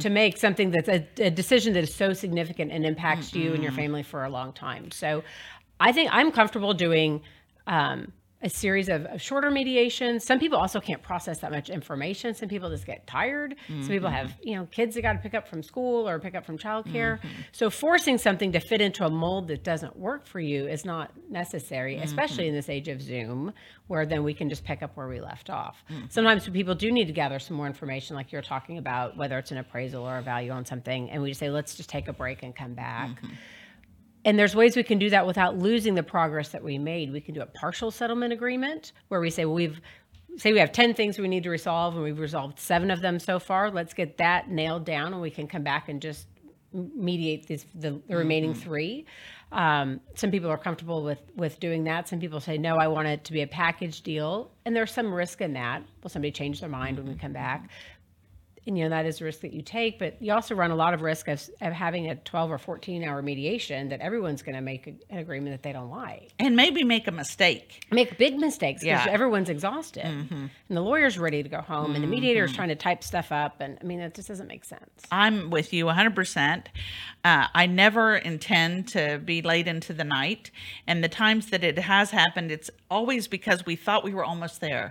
to 0.00 0.10
make 0.10 0.36
something 0.36 0.70
that's 0.72 0.88
a, 0.88 1.06
a 1.18 1.30
decision 1.30 1.72
that 1.72 1.84
is 1.84 1.94
so 1.94 2.12
significant 2.12 2.72
and 2.72 2.84
impacts 2.84 3.32
you 3.32 3.54
and 3.54 3.62
your 3.62 3.72
family 3.72 4.02
for 4.02 4.24
a 4.24 4.28
long 4.28 4.52
time. 4.52 4.90
So 4.90 5.22
I 5.78 5.92
think 5.92 6.10
I'm 6.12 6.32
comfortable 6.32 6.74
doing, 6.74 7.22
um, 7.66 8.12
a 8.42 8.48
series 8.48 8.88
of, 8.88 9.04
of 9.06 9.20
shorter 9.20 9.50
mediations. 9.50 10.24
Some 10.24 10.38
people 10.38 10.58
also 10.58 10.80
can't 10.80 11.02
process 11.02 11.40
that 11.40 11.50
much 11.50 11.68
information. 11.68 12.34
Some 12.34 12.48
people 12.48 12.70
just 12.70 12.86
get 12.86 13.06
tired. 13.06 13.54
Some 13.66 13.82
mm, 13.82 13.88
people 13.88 14.08
have, 14.08 14.28
mm-hmm. 14.28 14.48
you 14.48 14.56
know, 14.56 14.66
kids 14.70 14.94
that 14.94 15.02
got 15.02 15.12
to 15.12 15.18
pick 15.18 15.34
up 15.34 15.46
from 15.46 15.62
school 15.62 16.08
or 16.08 16.18
pick 16.18 16.34
up 16.34 16.46
from 16.46 16.56
childcare. 16.56 17.18
Mm-hmm. 17.18 17.28
So 17.52 17.68
forcing 17.68 18.16
something 18.16 18.52
to 18.52 18.60
fit 18.60 18.80
into 18.80 19.04
a 19.04 19.10
mold 19.10 19.48
that 19.48 19.62
doesn't 19.62 19.96
work 19.96 20.26
for 20.26 20.40
you 20.40 20.66
is 20.66 20.84
not 20.84 21.12
necessary, 21.28 21.96
mm-hmm. 21.96 22.04
especially 22.04 22.48
in 22.48 22.54
this 22.54 22.68
age 22.68 22.88
of 22.88 23.02
Zoom, 23.02 23.52
where 23.88 24.06
then 24.06 24.24
we 24.24 24.32
can 24.32 24.48
just 24.48 24.64
pick 24.64 24.82
up 24.82 24.96
where 24.96 25.08
we 25.08 25.20
left 25.20 25.50
off. 25.50 25.84
Sometimes 26.08 26.48
people 26.48 26.74
do 26.74 26.90
need 26.90 27.06
to 27.06 27.12
gather 27.12 27.38
some 27.38 27.56
more 27.56 27.66
information, 27.66 28.16
like 28.16 28.32
you're 28.32 28.40
talking 28.40 28.78
about, 28.78 29.16
whether 29.16 29.36
it's 29.38 29.50
an 29.50 29.58
appraisal 29.58 30.02
or 30.02 30.18
a 30.18 30.22
value 30.22 30.50
on 30.50 30.64
something, 30.64 31.10
and 31.10 31.20
we 31.20 31.28
just 31.28 31.40
say, 31.40 31.50
let's 31.50 31.74
just 31.74 31.90
take 31.90 32.08
a 32.08 32.12
break 32.12 32.42
and 32.42 32.54
come 32.56 32.74
back. 32.74 33.10
And 34.24 34.38
there's 34.38 34.54
ways 34.54 34.76
we 34.76 34.82
can 34.82 34.98
do 34.98 35.10
that 35.10 35.26
without 35.26 35.58
losing 35.58 35.94
the 35.94 36.02
progress 36.02 36.50
that 36.50 36.62
we 36.62 36.78
made. 36.78 37.12
We 37.12 37.20
can 37.20 37.34
do 37.34 37.40
a 37.40 37.46
partial 37.46 37.90
settlement 37.90 38.32
agreement 38.32 38.92
where 39.08 39.20
we 39.20 39.30
say, 39.30 39.44
well, 39.44 39.54
we've 39.54 39.80
say 40.36 40.52
we 40.52 40.58
have 40.58 40.72
10 40.72 40.94
things 40.94 41.18
we 41.18 41.28
need 41.28 41.42
to 41.42 41.50
resolve 41.50 41.94
and 41.94 42.04
we've 42.04 42.18
resolved 42.18 42.58
seven 42.58 42.90
of 42.90 43.00
them 43.00 43.18
so 43.18 43.38
far. 43.38 43.70
Let's 43.70 43.94
get 43.94 44.18
that 44.18 44.48
nailed 44.48 44.84
down 44.84 45.12
and 45.12 45.20
we 45.20 45.30
can 45.30 45.46
come 45.46 45.62
back 45.62 45.88
and 45.88 46.00
just 46.00 46.26
mediate 46.72 47.46
these, 47.46 47.66
the, 47.74 48.00
the 48.06 48.16
remaining 48.16 48.54
three. 48.54 49.06
Um, 49.52 50.00
some 50.14 50.30
people 50.30 50.48
are 50.48 50.58
comfortable 50.58 51.02
with, 51.02 51.20
with 51.34 51.58
doing 51.58 51.84
that. 51.84 52.08
Some 52.08 52.20
people 52.20 52.38
say, 52.38 52.58
no, 52.58 52.76
I 52.76 52.86
want 52.86 53.08
it 53.08 53.24
to 53.24 53.32
be 53.32 53.42
a 53.42 53.46
package 53.46 54.02
deal. 54.02 54.52
And 54.64 54.76
there's 54.76 54.92
some 54.92 55.12
risk 55.12 55.40
in 55.40 55.54
that. 55.54 55.82
Will 56.02 56.10
somebody 56.10 56.30
change 56.30 56.60
their 56.60 56.68
mind 56.68 56.98
when 56.98 57.08
we 57.08 57.14
come 57.14 57.32
back? 57.32 57.68
And 58.66 58.76
you 58.76 58.84
know 58.84 58.90
that 58.90 59.06
is 59.06 59.20
a 59.20 59.24
risk 59.24 59.40
that 59.40 59.52
you 59.52 59.62
take 59.62 59.98
but 59.98 60.20
you 60.20 60.32
also 60.32 60.54
run 60.54 60.70
a 60.70 60.74
lot 60.74 60.94
of 60.94 61.02
risk 61.02 61.28
of, 61.28 61.42
of 61.60 61.72
having 61.72 62.10
a 62.10 62.14
12 62.16 62.50
or 62.52 62.58
14 62.58 63.02
hour 63.04 63.22
mediation 63.22 63.88
that 63.88 64.00
everyone's 64.00 64.42
going 64.42 64.54
to 64.54 64.60
make 64.60 64.86
a, 64.86 64.94
an 65.10 65.18
agreement 65.18 65.54
that 65.54 65.62
they 65.62 65.72
don't 65.72 65.90
like 65.90 66.32
And 66.38 66.56
maybe 66.56 66.84
make 66.84 67.06
a 67.08 67.12
mistake. 67.12 67.84
make 67.90 68.18
big 68.18 68.38
mistakes 68.38 68.82
because 68.82 69.06
Yeah. 69.06 69.12
everyone's 69.12 69.48
exhausted 69.48 70.04
mm-hmm. 70.04 70.34
and 70.34 70.50
the 70.68 70.80
lawyer's 70.82 71.18
ready 71.18 71.42
to 71.42 71.48
go 71.48 71.60
home 71.60 71.94
and 71.94 72.02
the 72.04 72.08
mediator 72.08 72.44
is 72.44 72.50
mm-hmm. 72.50 72.56
trying 72.56 72.68
to 72.68 72.76
type 72.76 73.02
stuff 73.02 73.32
up 73.32 73.60
and 73.60 73.78
i 73.80 73.84
mean 73.84 73.98
that 74.00 74.14
just 74.14 74.28
doesn't 74.28 74.46
make 74.48 74.64
sense 74.64 74.80
I'm 75.10 75.50
with 75.50 75.72
you 75.72 75.86
100%. 75.86 76.64
Uh, 77.22 77.46
I 77.54 77.66
never 77.66 78.16
intend 78.16 78.88
to 78.88 79.18
be 79.22 79.42
late 79.42 79.68
into 79.68 79.92
the 79.92 80.04
night. 80.04 80.50
And 80.86 81.04
the 81.04 81.08
times 81.08 81.50
that 81.50 81.62
it 81.62 81.78
has 81.78 82.10
happened, 82.10 82.50
it's 82.50 82.70
always 82.90 83.28
because 83.28 83.66
we 83.66 83.76
thought 83.76 84.04
we 84.04 84.14
were 84.14 84.24
almost 84.24 84.62
there. 84.62 84.90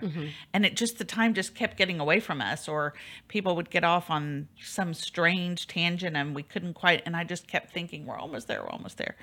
And 0.52 0.64
it 0.64 0.76
just, 0.76 0.98
the 0.98 1.04
time 1.04 1.34
just 1.34 1.56
kept 1.56 1.76
getting 1.76 1.98
away 1.98 2.20
from 2.20 2.40
us, 2.40 2.68
or 2.68 2.94
people 3.26 3.56
would 3.56 3.68
get 3.68 3.82
off 3.82 4.10
on 4.10 4.46
some 4.62 4.94
strange 4.94 5.66
tangent 5.66 6.16
and 6.16 6.32
we 6.32 6.44
couldn't 6.44 6.74
quite. 6.74 7.02
And 7.04 7.16
I 7.16 7.24
just 7.24 7.48
kept 7.48 7.72
thinking, 7.72 8.06
we're 8.06 8.18
almost 8.18 8.46
there, 8.46 8.62
we're 8.62 8.70
almost 8.70 8.96
there. 8.96 9.16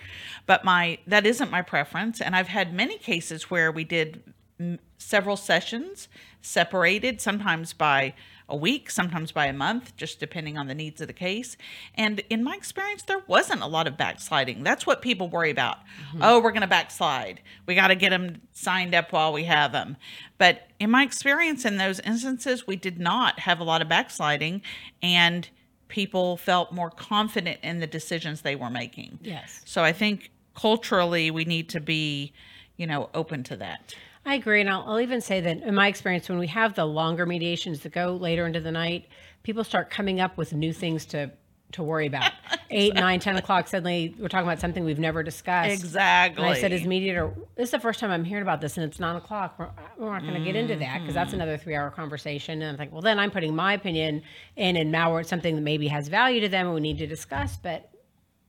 But 0.45 0.65
my, 0.65 0.97
that 1.07 1.25
isn't 1.25 1.49
my 1.49 1.61
preference. 1.61 2.19
And 2.19 2.35
I've 2.35 2.49
had 2.49 2.73
many 2.73 2.97
cases 2.97 3.49
where 3.49 3.71
we 3.71 3.85
did 3.85 4.21
m- 4.59 4.79
several 4.97 5.37
sessions 5.37 6.09
separated, 6.41 7.21
sometimes 7.21 7.71
by 7.71 8.13
a 8.49 8.55
week, 8.55 8.89
sometimes 8.89 9.31
by 9.31 9.45
a 9.47 9.53
month, 9.53 9.95
just 9.97 10.19
depending 10.19 10.57
on 10.57 10.67
the 10.67 10.75
needs 10.75 11.01
of 11.01 11.07
the 11.07 11.13
case. 11.13 11.57
And 11.95 12.21
in 12.29 12.43
my 12.43 12.55
experience, 12.55 13.03
there 13.03 13.21
wasn't 13.27 13.61
a 13.61 13.67
lot 13.67 13.87
of 13.87 13.97
backsliding. 13.97 14.63
That's 14.63 14.85
what 14.85 15.01
people 15.01 15.29
worry 15.29 15.51
about. 15.51 15.77
Mm-hmm. 15.77 16.19
Oh, 16.21 16.39
we're 16.39 16.51
going 16.51 16.61
to 16.61 16.67
backslide. 16.67 17.41
We 17.65 17.75
got 17.75 17.87
to 17.87 17.95
get 17.95 18.11
them 18.11 18.41
signed 18.53 18.95
up 18.95 19.11
while 19.11 19.33
we 19.33 19.43
have 19.43 19.73
them. 19.73 19.97
But 20.37 20.67
in 20.79 20.89
my 20.89 21.03
experience, 21.03 21.65
in 21.65 21.77
those 21.77 21.99
instances, 22.01 22.65
we 22.65 22.77
did 22.77 22.99
not 22.99 23.39
have 23.39 23.59
a 23.59 23.63
lot 23.63 23.81
of 23.81 23.89
backsliding, 23.89 24.61
and 25.01 25.49
people 25.87 26.37
felt 26.37 26.71
more 26.71 26.89
confident 26.89 27.59
in 27.63 27.79
the 27.79 27.87
decisions 27.87 28.41
they 28.41 28.55
were 28.55 28.69
making. 28.69 29.19
yes 29.21 29.61
So 29.65 29.83
I 29.83 29.93
think 29.93 30.31
culturally, 30.55 31.31
we 31.31 31.45
need 31.45 31.69
to 31.69 31.79
be, 31.79 32.33
you 32.77 32.87
know, 32.87 33.09
open 33.13 33.43
to 33.43 33.55
that. 33.57 33.95
I 34.27 34.33
agree. 34.33 34.59
And 34.59 34.69
I'll, 34.69 34.83
I'll 34.85 34.99
even 34.99 35.21
say 35.21 35.39
that 35.39 35.63
in 35.63 35.73
my 35.73 35.87
experience, 35.87 36.27
when 36.27 36.37
we 36.37 36.47
have 36.47 36.75
the 36.75 36.83
longer 36.83 37.25
mediations 37.25 37.79
that 37.79 37.93
go 37.93 38.17
later 38.17 38.45
into 38.45 38.59
the 38.59 38.73
night, 38.73 39.07
people 39.43 39.63
start 39.63 39.89
coming 39.89 40.19
up 40.19 40.35
with 40.35 40.51
new 40.51 40.73
things 40.73 41.05
to, 41.05 41.31
to 41.71 41.81
worry 41.81 42.07
about. 42.07 42.33
Eight, 42.69 42.93
nine, 42.93 43.21
ten 43.21 43.37
o'clock, 43.37 43.69
suddenly 43.69 44.13
we're 44.19 44.27
talking 44.27 44.45
about 44.45 44.59
something 44.59 44.83
we've 44.83 44.99
never 44.99 45.23
discussed. 45.23 45.71
Exactly. 45.71 46.43
And 46.43 46.53
I 46.53 46.59
said, 46.59 46.73
as 46.73 46.83
mediator, 46.83 47.33
this 47.55 47.67
is 47.67 47.71
the 47.71 47.79
first 47.79 48.01
time 48.01 48.11
I'm 48.11 48.25
hearing 48.25 48.41
about 48.41 48.59
this, 48.59 48.75
and 48.75 48.85
it's 48.85 48.99
nine 48.99 49.15
o'clock. 49.15 49.55
We're, 49.57 49.69
we're 49.97 50.11
not 50.11 50.23
going 50.23 50.33
to 50.33 50.41
get 50.41 50.57
into 50.57 50.75
that 50.75 50.99
because 50.99 51.15
that's 51.15 51.29
mm-hmm. 51.29 51.39
another 51.39 51.57
three-hour 51.57 51.91
conversation. 51.91 52.61
And 52.61 52.71
I'm 52.71 52.77
like, 52.77 52.91
well, 52.91 53.01
then 53.01 53.19
I'm 53.19 53.31
putting 53.31 53.55
my 53.55 53.75
opinion 53.75 54.21
in, 54.57 54.75
and 54.75 54.91
now 54.91 55.13
we're 55.13 55.21
at 55.21 55.27
something 55.27 55.55
that 55.55 55.61
maybe 55.61 55.87
has 55.87 56.09
value 56.09 56.41
to 56.41 56.49
them, 56.49 56.65
and 56.65 56.75
we 56.75 56.81
need 56.81 56.97
to 56.97 57.07
discuss. 57.07 57.55
But 57.55 57.89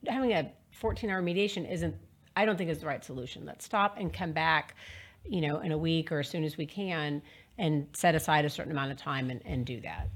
having 0.08 0.32
a 0.32 0.50
14-hour 0.82 1.22
mediation 1.22 1.64
isn't, 1.64 1.94
I 2.34 2.44
don't 2.44 2.56
think, 2.56 2.68
is 2.68 2.80
the 2.80 2.86
right 2.86 3.04
solution. 3.04 3.46
Let's 3.46 3.64
stop 3.64 3.94
and 3.96 4.12
come 4.12 4.32
back, 4.32 4.74
you 5.24 5.40
know, 5.40 5.60
in 5.60 5.72
a 5.72 5.78
week 5.78 6.12
or 6.12 6.20
as 6.20 6.28
soon 6.28 6.44
as 6.44 6.56
we 6.56 6.66
can, 6.66 7.22
and 7.58 7.86
set 7.92 8.14
aside 8.14 8.44
a 8.44 8.50
certain 8.50 8.72
amount 8.72 8.92
of 8.92 8.96
time 8.96 9.30
and, 9.30 9.40
and 9.44 9.64
do 9.66 9.80
that. 9.80 10.08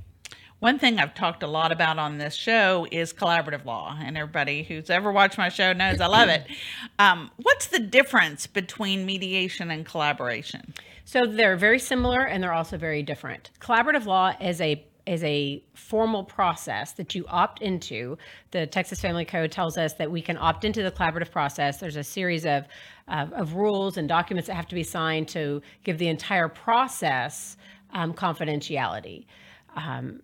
One 0.62 0.78
thing 0.78 1.00
I've 1.00 1.14
talked 1.14 1.42
a 1.42 1.48
lot 1.48 1.72
about 1.72 1.98
on 1.98 2.18
this 2.18 2.34
show 2.34 2.86
is 2.92 3.12
collaborative 3.12 3.64
law, 3.64 3.98
and 4.00 4.16
everybody 4.16 4.62
who's 4.62 4.90
ever 4.90 5.10
watched 5.10 5.36
my 5.36 5.48
show 5.48 5.72
knows 5.72 6.00
I 6.00 6.06
love 6.06 6.28
it. 6.28 6.46
Um, 7.00 7.32
what's 7.38 7.66
the 7.66 7.80
difference 7.80 8.46
between 8.46 9.04
mediation 9.04 9.72
and 9.72 9.84
collaboration? 9.84 10.72
So 11.04 11.26
they're 11.26 11.56
very 11.56 11.80
similar 11.80 12.20
and 12.20 12.40
they're 12.40 12.52
also 12.52 12.78
very 12.78 13.02
different. 13.02 13.50
Collaborative 13.60 14.06
law 14.06 14.34
is 14.40 14.60
a 14.60 14.84
is 15.04 15.24
a 15.24 15.60
formal 15.74 16.22
process 16.22 16.92
that 16.92 17.12
you 17.12 17.26
opt 17.26 17.60
into. 17.60 18.16
The 18.52 18.68
Texas 18.68 19.00
Family 19.00 19.24
Code 19.24 19.50
tells 19.50 19.76
us 19.76 19.94
that 19.94 20.12
we 20.12 20.22
can 20.22 20.38
opt 20.38 20.64
into 20.64 20.82
the 20.84 20.92
collaborative 20.92 21.32
process. 21.32 21.78
There's 21.78 21.96
a 21.96 22.04
series 22.04 22.46
of 22.46 22.66
of, 23.08 23.54
rules 23.54 23.96
and 23.96 24.08
documents 24.08 24.46
that 24.48 24.54
have 24.54 24.68
to 24.68 24.74
be 24.74 24.82
signed 24.82 25.28
to 25.28 25.60
give 25.84 25.98
the 25.98 26.08
entire 26.08 26.48
process 26.48 27.56
um, 27.92 28.14
confidentiality. 28.14 29.26
Um, 29.76 30.22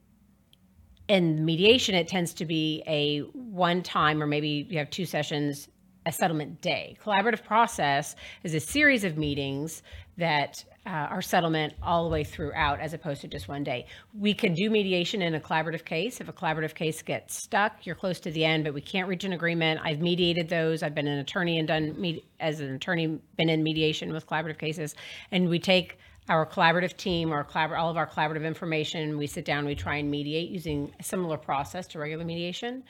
in 1.08 1.44
mediation, 1.44 1.94
it 1.94 2.06
tends 2.06 2.34
to 2.34 2.44
be 2.44 2.82
a 2.86 3.20
one 3.32 3.82
time 3.82 4.22
or 4.22 4.26
maybe 4.26 4.66
you 4.68 4.78
have 4.78 4.90
two 4.90 5.06
sessions, 5.06 5.68
a 6.08 6.12
settlement 6.12 6.60
day. 6.62 6.96
Collaborative 7.04 7.44
process 7.44 8.16
is 8.42 8.54
a 8.54 8.60
series 8.60 9.04
of 9.04 9.18
meetings 9.18 9.82
that 10.16 10.64
uh, 10.86 10.88
are 10.88 11.20
settlement 11.20 11.74
all 11.82 12.04
the 12.04 12.10
way 12.10 12.24
throughout 12.24 12.80
as 12.80 12.94
opposed 12.94 13.20
to 13.20 13.28
just 13.28 13.46
one 13.46 13.62
day. 13.62 13.86
We 14.18 14.32
can 14.32 14.54
do 14.54 14.70
mediation 14.70 15.20
in 15.20 15.34
a 15.34 15.40
collaborative 15.40 15.84
case. 15.84 16.18
If 16.20 16.28
a 16.28 16.32
collaborative 16.32 16.74
case 16.74 17.02
gets 17.02 17.36
stuck, 17.36 17.84
you're 17.84 17.94
close 17.94 18.18
to 18.20 18.30
the 18.30 18.42
end, 18.42 18.64
but 18.64 18.72
we 18.72 18.80
can't 18.80 19.06
reach 19.06 19.24
an 19.24 19.34
agreement. 19.34 19.80
I've 19.84 20.00
mediated 20.00 20.48
those. 20.48 20.82
I've 20.82 20.94
been 20.94 21.06
an 21.06 21.18
attorney 21.18 21.58
and 21.58 21.68
done 21.68 21.94
med- 22.00 22.22
as 22.40 22.60
an 22.60 22.74
attorney, 22.74 23.20
been 23.36 23.50
in 23.50 23.62
mediation 23.62 24.10
with 24.10 24.26
collaborative 24.26 24.58
cases. 24.58 24.94
And 25.30 25.50
we 25.50 25.58
take 25.58 25.98
our 26.30 26.46
collaborative 26.46 26.96
team 26.96 27.32
or 27.32 27.44
collabor- 27.44 27.78
all 27.78 27.90
of 27.90 27.98
our 27.98 28.06
collaborative 28.06 28.46
information. 28.46 29.18
We 29.18 29.26
sit 29.26 29.44
down, 29.44 29.66
we 29.66 29.74
try 29.74 29.96
and 29.96 30.10
mediate 30.10 30.48
using 30.48 30.90
a 30.98 31.02
similar 31.02 31.36
process 31.36 31.86
to 31.88 31.98
regular 31.98 32.24
mediation. 32.24 32.82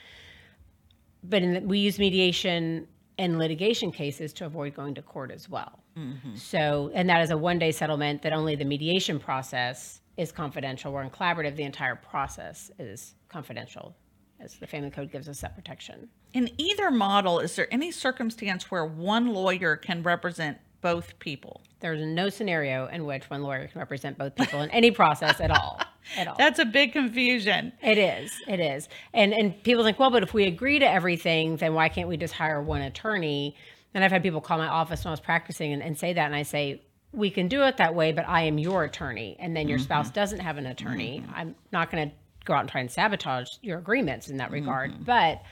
But 1.25 1.43
the, 1.43 1.61
we 1.61 1.81
use 1.81 1.99
mediation 1.99 2.87
in 3.19 3.39
litigation 3.39 3.91
cases 3.91 4.33
to 4.33 4.47
avoid 4.47 4.75
going 4.75 4.95
to 4.95 5.03
court 5.03 5.31
as 5.31 5.49
well. 5.49 5.81
Mm-hmm. 5.97 6.37
So, 6.37 6.91
and 6.95 7.09
that 7.09 7.21
is 7.21 7.31
a 7.31 7.37
one 7.37 7.59
day 7.59 7.73
settlement 7.73 8.23
that 8.23 8.33
only 8.33 8.55
the 8.55 8.65
mediation 8.65 9.19
process 9.19 10.01
is 10.17 10.33
confidential, 10.33 10.93
where 10.93 11.03
in 11.03 11.11
collaborative, 11.11 11.57
the 11.57 11.65
entire 11.65 11.97
process 11.97 12.71
is 12.79 13.15
confidential, 13.29 13.95
as 14.41 14.55
the 14.55 14.67
Family 14.67 14.91
Code 14.91 15.13
gives 15.13 15.29
us 15.29 15.41
that 15.41 15.55
protection. 15.55 16.09
In 16.33 16.51
either 16.59 16.91
model, 16.91 17.41
is 17.41 17.55
there 17.57 17.73
any 17.73 17.91
circumstance 17.91 18.71
where 18.71 18.85
one 18.85 19.29
lawyer 19.29 19.77
can 19.77 20.03
represent 20.03 20.59
both 20.81 21.19
people? 21.19 21.63
There's 21.81 22.05
no 22.05 22.29
scenario 22.29 22.87
in 22.89 23.05
which 23.05 23.31
one 23.31 23.43
lawyer 23.43 23.69
can 23.69 23.79
represent 23.79 24.19
both 24.19 24.35
people 24.35 24.63
in 24.63 24.71
any 24.71 24.91
process 24.91 25.41
at 25.41 25.51
all. 25.51 25.81
At 26.17 26.29
all. 26.29 26.35
That's 26.37 26.59
a 26.59 26.65
big 26.65 26.93
confusion. 26.93 27.73
It 27.83 27.99
is. 27.99 28.33
It 28.47 28.61
is. 28.61 28.89
And 29.13 29.33
and 29.33 29.63
people 29.63 29.85
think, 29.85 29.99
well, 29.99 30.11
but 30.11 30.23
if 30.23 30.35
we 30.35 30.45
agree 30.45 30.79
to 30.79 30.91
everything, 30.91 31.57
then 31.57 31.75
why 31.75 31.89
can't 31.89 32.09
we 32.09 32.17
just 32.17 32.35
hire 32.35 32.61
one 32.61 32.83
attorney? 32.83 33.55
And 33.95 34.05
I've 34.05 34.11
had 34.11 34.23
people 34.23 34.41
call 34.41 34.59
my 34.59 34.69
office 34.69 35.05
when 35.05 35.11
I 35.11 35.13
was 35.13 35.21
practicing 35.21 35.73
and, 35.73 35.83
and 35.83 35.99
say 35.99 36.13
that, 36.13 36.27
and 36.27 36.35
I 36.35 36.43
say, 36.43 36.83
we 37.13 37.31
can 37.31 37.49
do 37.49 37.63
it 37.63 37.79
that 37.79 37.95
way, 37.95 38.13
but 38.13 38.29
I 38.29 38.43
am 38.43 38.59
your 38.59 38.85
attorney, 38.85 39.37
and 39.41 39.57
then 39.57 39.67
your 39.67 39.79
spouse 39.79 40.09
mm-hmm. 40.09 40.15
doesn't 40.15 40.41
have 40.41 40.59
an 40.59 40.67
attorney. 40.67 41.23
Mm-hmm. 41.25 41.35
I'm 41.35 41.55
not 41.73 41.91
going 41.91 42.11
to 42.11 42.15
go 42.45 42.55
out 42.55 42.61
and 42.61 42.69
try 42.69 42.81
and 42.81 42.91
sabotage 42.91 43.49
your 43.63 43.79
agreements 43.79 44.29
in 44.29 44.37
that 44.39 44.51
regard, 44.51 44.93
mm-hmm. 44.93 45.05
but 45.05 45.43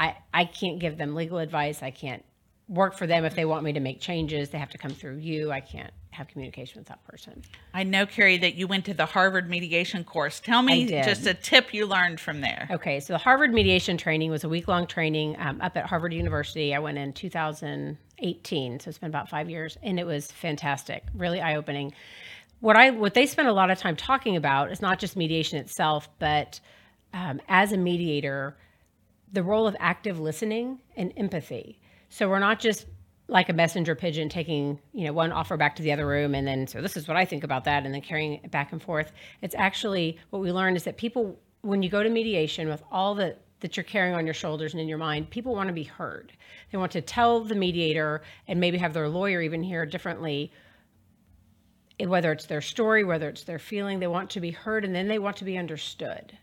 I 0.00 0.16
I 0.34 0.44
can't 0.44 0.78
give 0.78 0.98
them 0.98 1.14
legal 1.14 1.38
advice. 1.38 1.82
I 1.82 1.90
can't 1.90 2.24
work 2.68 2.94
for 2.94 3.06
them 3.06 3.24
if 3.24 3.34
they 3.34 3.44
want 3.44 3.62
me 3.62 3.72
to 3.72 3.80
make 3.80 4.00
changes. 4.00 4.50
They 4.50 4.58
have 4.58 4.70
to 4.70 4.78
come 4.78 4.90
through 4.90 5.18
you. 5.18 5.52
I 5.52 5.60
can't 5.60 5.92
have 6.10 6.28
communication 6.28 6.80
with 6.80 6.88
that 6.88 7.04
person. 7.04 7.42
I 7.74 7.84
know, 7.84 8.06
Carie, 8.06 8.38
that 8.38 8.54
you 8.54 8.66
went 8.66 8.86
to 8.86 8.94
the 8.94 9.06
Harvard 9.06 9.48
mediation 9.48 10.02
course. 10.02 10.40
Tell 10.40 10.62
me 10.62 10.86
just 10.86 11.26
a 11.26 11.34
tip 11.34 11.72
you 11.72 11.86
learned 11.86 12.18
from 12.18 12.40
there. 12.40 12.66
Okay, 12.70 12.98
so 13.00 13.12
the 13.12 13.18
Harvard 13.18 13.52
mediation 13.52 13.96
training 13.96 14.30
was 14.30 14.42
a 14.42 14.48
week 14.48 14.66
long 14.66 14.86
training 14.86 15.36
um, 15.38 15.60
up 15.60 15.76
at 15.76 15.86
Harvard 15.86 16.12
University. 16.12 16.74
I 16.74 16.78
went 16.78 16.98
in 16.98 17.12
2018, 17.12 18.80
so 18.80 18.88
it's 18.88 18.98
been 18.98 19.10
about 19.10 19.28
five 19.28 19.48
years, 19.48 19.78
and 19.82 20.00
it 20.00 20.06
was 20.06 20.32
fantastic, 20.32 21.04
really 21.14 21.40
eye 21.40 21.56
opening. 21.56 21.92
What 22.60 22.76
I 22.76 22.90
what 22.90 23.14
they 23.14 23.26
spent 23.26 23.48
a 23.48 23.52
lot 23.52 23.70
of 23.70 23.78
time 23.78 23.96
talking 23.96 24.36
about 24.36 24.72
is 24.72 24.80
not 24.80 24.98
just 24.98 25.14
mediation 25.14 25.58
itself, 25.58 26.08
but 26.18 26.58
um, 27.12 27.40
as 27.48 27.72
a 27.72 27.76
mediator, 27.76 28.56
the 29.32 29.42
role 29.42 29.66
of 29.66 29.76
active 29.78 30.18
listening 30.18 30.80
and 30.96 31.12
empathy. 31.16 31.78
So 32.16 32.30
we're 32.30 32.38
not 32.38 32.60
just 32.60 32.86
like 33.28 33.50
a 33.50 33.52
messenger 33.52 33.94
pigeon 33.94 34.30
taking 34.30 34.80
you 34.94 35.04
know 35.04 35.12
one 35.12 35.32
offer 35.32 35.58
back 35.58 35.76
to 35.76 35.82
the 35.82 35.92
other 35.92 36.06
room 36.06 36.34
and 36.34 36.48
then 36.48 36.66
so 36.66 36.80
this 36.80 36.96
is 36.96 37.06
what 37.06 37.14
i 37.14 37.26
think 37.26 37.44
about 37.44 37.64
that 37.64 37.84
and 37.84 37.92
then 37.92 38.00
carrying 38.00 38.34
it 38.42 38.50
back 38.50 38.72
and 38.72 38.82
forth. 38.82 39.12
It's 39.42 39.54
actually 39.54 40.16
what 40.30 40.40
we 40.40 40.50
learned 40.50 40.78
is 40.78 40.84
that 40.84 40.96
people 40.96 41.38
when 41.60 41.82
you 41.82 41.90
go 41.90 42.02
to 42.02 42.08
mediation 42.08 42.70
with 42.70 42.82
all 42.90 43.14
the 43.14 43.36
that 43.60 43.76
you're 43.76 43.84
carrying 43.84 44.14
on 44.14 44.24
your 44.24 44.32
shoulders 44.32 44.72
and 44.72 44.80
in 44.80 44.88
your 44.88 44.96
mind 44.96 45.28
people 45.28 45.54
want 45.54 45.66
to 45.66 45.74
be 45.74 45.82
heard. 45.82 46.32
They 46.72 46.78
want 46.78 46.92
to 46.92 47.02
tell 47.02 47.44
the 47.44 47.54
mediator 47.54 48.22
and 48.48 48.58
maybe 48.60 48.78
have 48.78 48.94
their 48.94 49.10
lawyer 49.10 49.42
even 49.42 49.62
hear 49.62 49.84
differently 49.84 50.50
whether 52.00 52.32
it's 52.32 52.46
their 52.46 52.62
story 52.62 53.04
whether 53.04 53.28
it's 53.28 53.44
their 53.44 53.58
feeling. 53.58 54.00
They 54.00 54.06
want 54.06 54.30
to 54.30 54.40
be 54.40 54.52
heard 54.52 54.86
and 54.86 54.94
then 54.94 55.08
they 55.08 55.18
want 55.18 55.36
to 55.36 55.44
be 55.44 55.58
understood 55.58 56.38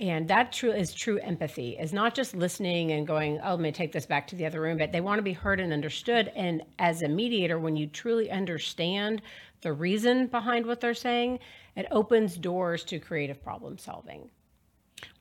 and 0.00 0.26
that 0.28 0.50
true 0.50 0.72
is 0.72 0.92
true 0.92 1.18
empathy 1.18 1.76
is 1.78 1.92
not 1.92 2.14
just 2.14 2.34
listening 2.34 2.90
and 2.92 3.06
going 3.06 3.38
oh 3.44 3.50
let 3.50 3.60
me 3.60 3.70
take 3.70 3.92
this 3.92 4.06
back 4.06 4.26
to 4.26 4.34
the 4.34 4.46
other 4.46 4.60
room 4.60 4.78
but 4.78 4.90
they 4.90 5.00
want 5.00 5.18
to 5.18 5.22
be 5.22 5.32
heard 5.32 5.60
and 5.60 5.72
understood 5.72 6.32
and 6.34 6.62
as 6.78 7.02
a 7.02 7.08
mediator 7.08 7.58
when 7.58 7.76
you 7.76 7.86
truly 7.86 8.30
understand 8.30 9.22
the 9.60 9.72
reason 9.72 10.26
behind 10.26 10.66
what 10.66 10.80
they're 10.80 10.94
saying 10.94 11.38
it 11.76 11.86
opens 11.90 12.36
doors 12.36 12.82
to 12.82 12.98
creative 12.98 13.42
problem 13.42 13.78
solving 13.78 14.28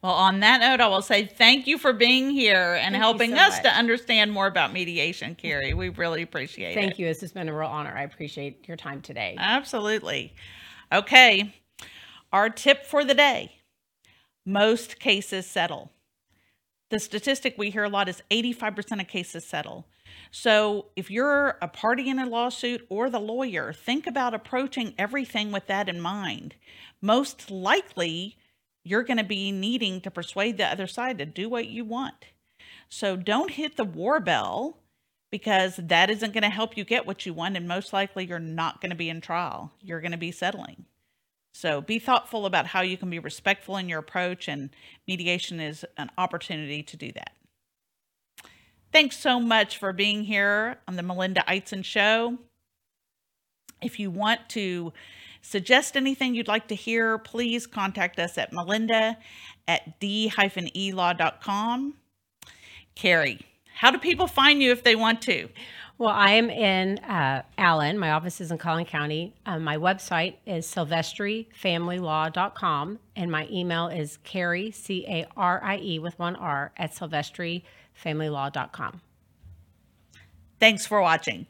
well, 0.01 0.13
on 0.13 0.41
that 0.41 0.59
note, 0.59 0.81
I 0.81 0.87
will 0.87 1.01
say 1.01 1.25
thank 1.25 1.65
you 1.67 1.77
for 1.77 1.93
being 1.93 2.31
here 2.31 2.73
and 2.73 2.93
Thank 2.93 3.01
helping 3.01 3.31
so 3.31 3.37
us 3.37 3.55
much. 3.55 3.63
to 3.63 3.69
understand 3.69 4.31
more 4.31 4.47
about 4.47 4.73
mediation, 4.73 5.35
Carie. 5.35 5.73
We 5.73 5.89
really 5.89 6.21
appreciate 6.21 6.71
it. 6.71 6.75
thank 6.75 6.99
you 6.99 7.05
this 7.05 7.21
has 7.21 7.31
been 7.31 7.47
a 7.47 7.53
real 7.53 7.67
honor 7.67 7.93
i 7.95 8.03
appreciate 8.03 8.67
your 8.67 8.77
time 8.77 9.01
today 9.01 9.35
Absolutely. 9.37 10.33
Okay. 10.91 11.53
Our 12.33 12.49
tip 12.49 12.85
for 12.85 13.05
the 13.05 13.13
day 13.13 13.58
most 14.45 14.99
cases 14.99 15.45
settle. 15.45 15.91
The 16.89 16.99
statistic 16.99 17.55
we 17.57 17.69
hear 17.69 17.83
a 17.83 17.89
lot 17.89 18.09
is 18.09 18.23
85% 18.31 19.01
of 19.01 19.07
cases 19.07 19.45
settle. 19.45 19.85
So 20.31 20.87
if 20.95 21.11
you're 21.11 21.57
a 21.61 21.67
party 21.67 22.09
in 22.09 22.19
a 22.19 22.25
lawsuit 22.25 22.85
or 22.89 23.09
the 23.09 23.19
lawyer, 23.19 23.73
think 23.73 24.07
about 24.07 24.33
approaching 24.33 24.93
everything 24.97 25.51
with 25.51 25.67
that 25.67 25.87
in 25.87 26.01
mind. 26.01 26.55
Most 27.01 27.51
likely, 27.51 28.37
you're 28.83 29.03
going 29.03 29.17
to 29.17 29.23
be 29.23 29.51
needing 29.51 30.01
to 30.01 30.11
persuade 30.11 30.57
the 30.57 30.65
other 30.65 30.87
side 30.87 31.19
to 31.19 31.25
do 31.25 31.47
what 31.47 31.67
you 31.67 31.85
want. 31.85 32.25
So 32.89 33.15
don't 33.15 33.51
hit 33.51 33.77
the 33.77 33.85
war 33.85 34.19
bell 34.19 34.79
because 35.31 35.75
that 35.77 36.09
isn't 36.09 36.33
going 36.33 36.43
to 36.43 36.49
help 36.49 36.75
you 36.75 36.83
get 36.83 37.05
what 37.05 37.25
you 37.25 37.33
want. 37.33 37.55
And 37.55 37.67
most 37.67 37.93
likely, 37.93 38.25
you're 38.25 38.39
not 38.39 38.81
going 38.81 38.89
to 38.89 38.95
be 38.95 39.09
in 39.09 39.21
trial. 39.21 39.71
You're 39.81 40.01
going 40.01 40.11
to 40.11 40.17
be 40.17 40.31
settling. 40.31 40.85
So 41.51 41.81
be 41.81 41.99
thoughtful 41.99 42.45
about 42.45 42.67
how 42.67 42.81
you 42.81 42.97
can 42.97 43.09
be 43.09 43.19
respectful 43.19 43.77
in 43.77 43.89
your 43.89 43.99
approach, 43.99 44.47
and 44.47 44.69
mediation 45.07 45.59
is 45.59 45.85
an 45.97 46.09
opportunity 46.17 46.83
to 46.83 46.97
do 46.97 47.11
that. 47.13 47.31
Thanks 48.91 49.17
so 49.17 49.39
much 49.39 49.77
for 49.77 49.93
being 49.93 50.23
here 50.23 50.77
on 50.87 50.95
the 50.95 51.03
Melinda 51.03 51.43
Eitzen 51.47 51.83
Show. 51.83 52.37
If 53.81 53.99
you 53.99 54.09
want 54.09 54.49
to 54.49 54.93
suggest 55.41 55.95
anything 55.95 56.35
you'd 56.35 56.47
like 56.47 56.67
to 56.69 56.75
hear, 56.75 57.17
please 57.17 57.65
contact 57.67 58.19
us 58.19 58.37
at 58.37 58.51
melinda 58.51 59.17
at 59.67 59.99
d-elaw.com. 59.99 61.93
Carie, 62.95 63.45
how 63.75 63.91
do 63.91 63.97
people 63.97 64.27
find 64.27 64.61
you 64.61 64.71
if 64.71 64.83
they 64.83 64.95
want 64.95 65.21
to? 65.21 65.49
Well, 65.99 66.09
I 66.09 66.31
am 66.31 66.49
in 66.49 66.97
uh, 66.99 67.43
Allen. 67.57 67.99
My 67.99 68.11
office 68.11 68.39
is 68.39 68.51
in 68.51 68.57
Collin 68.57 68.85
County. 68.85 69.35
Um, 69.45 69.65
my 69.65 69.75
website 69.75 70.35
is 70.45 70.65
silvestrifamilylaw.com, 70.65 72.99
and 73.17 73.29
my 73.29 73.49
email 73.51 73.89
is 73.89 74.17
Carie, 74.23 74.71
C 74.71 75.05
A 75.09 75.27
R 75.35 75.61
I 75.61 75.77
E, 75.79 75.99
with 75.99 76.17
one 76.17 76.37
R, 76.37 76.71
at 76.77 76.93
silvestrifamilylaw.com. 76.93 79.01
Thanks 80.57 80.85
for 80.85 81.01
watching. 81.01 81.47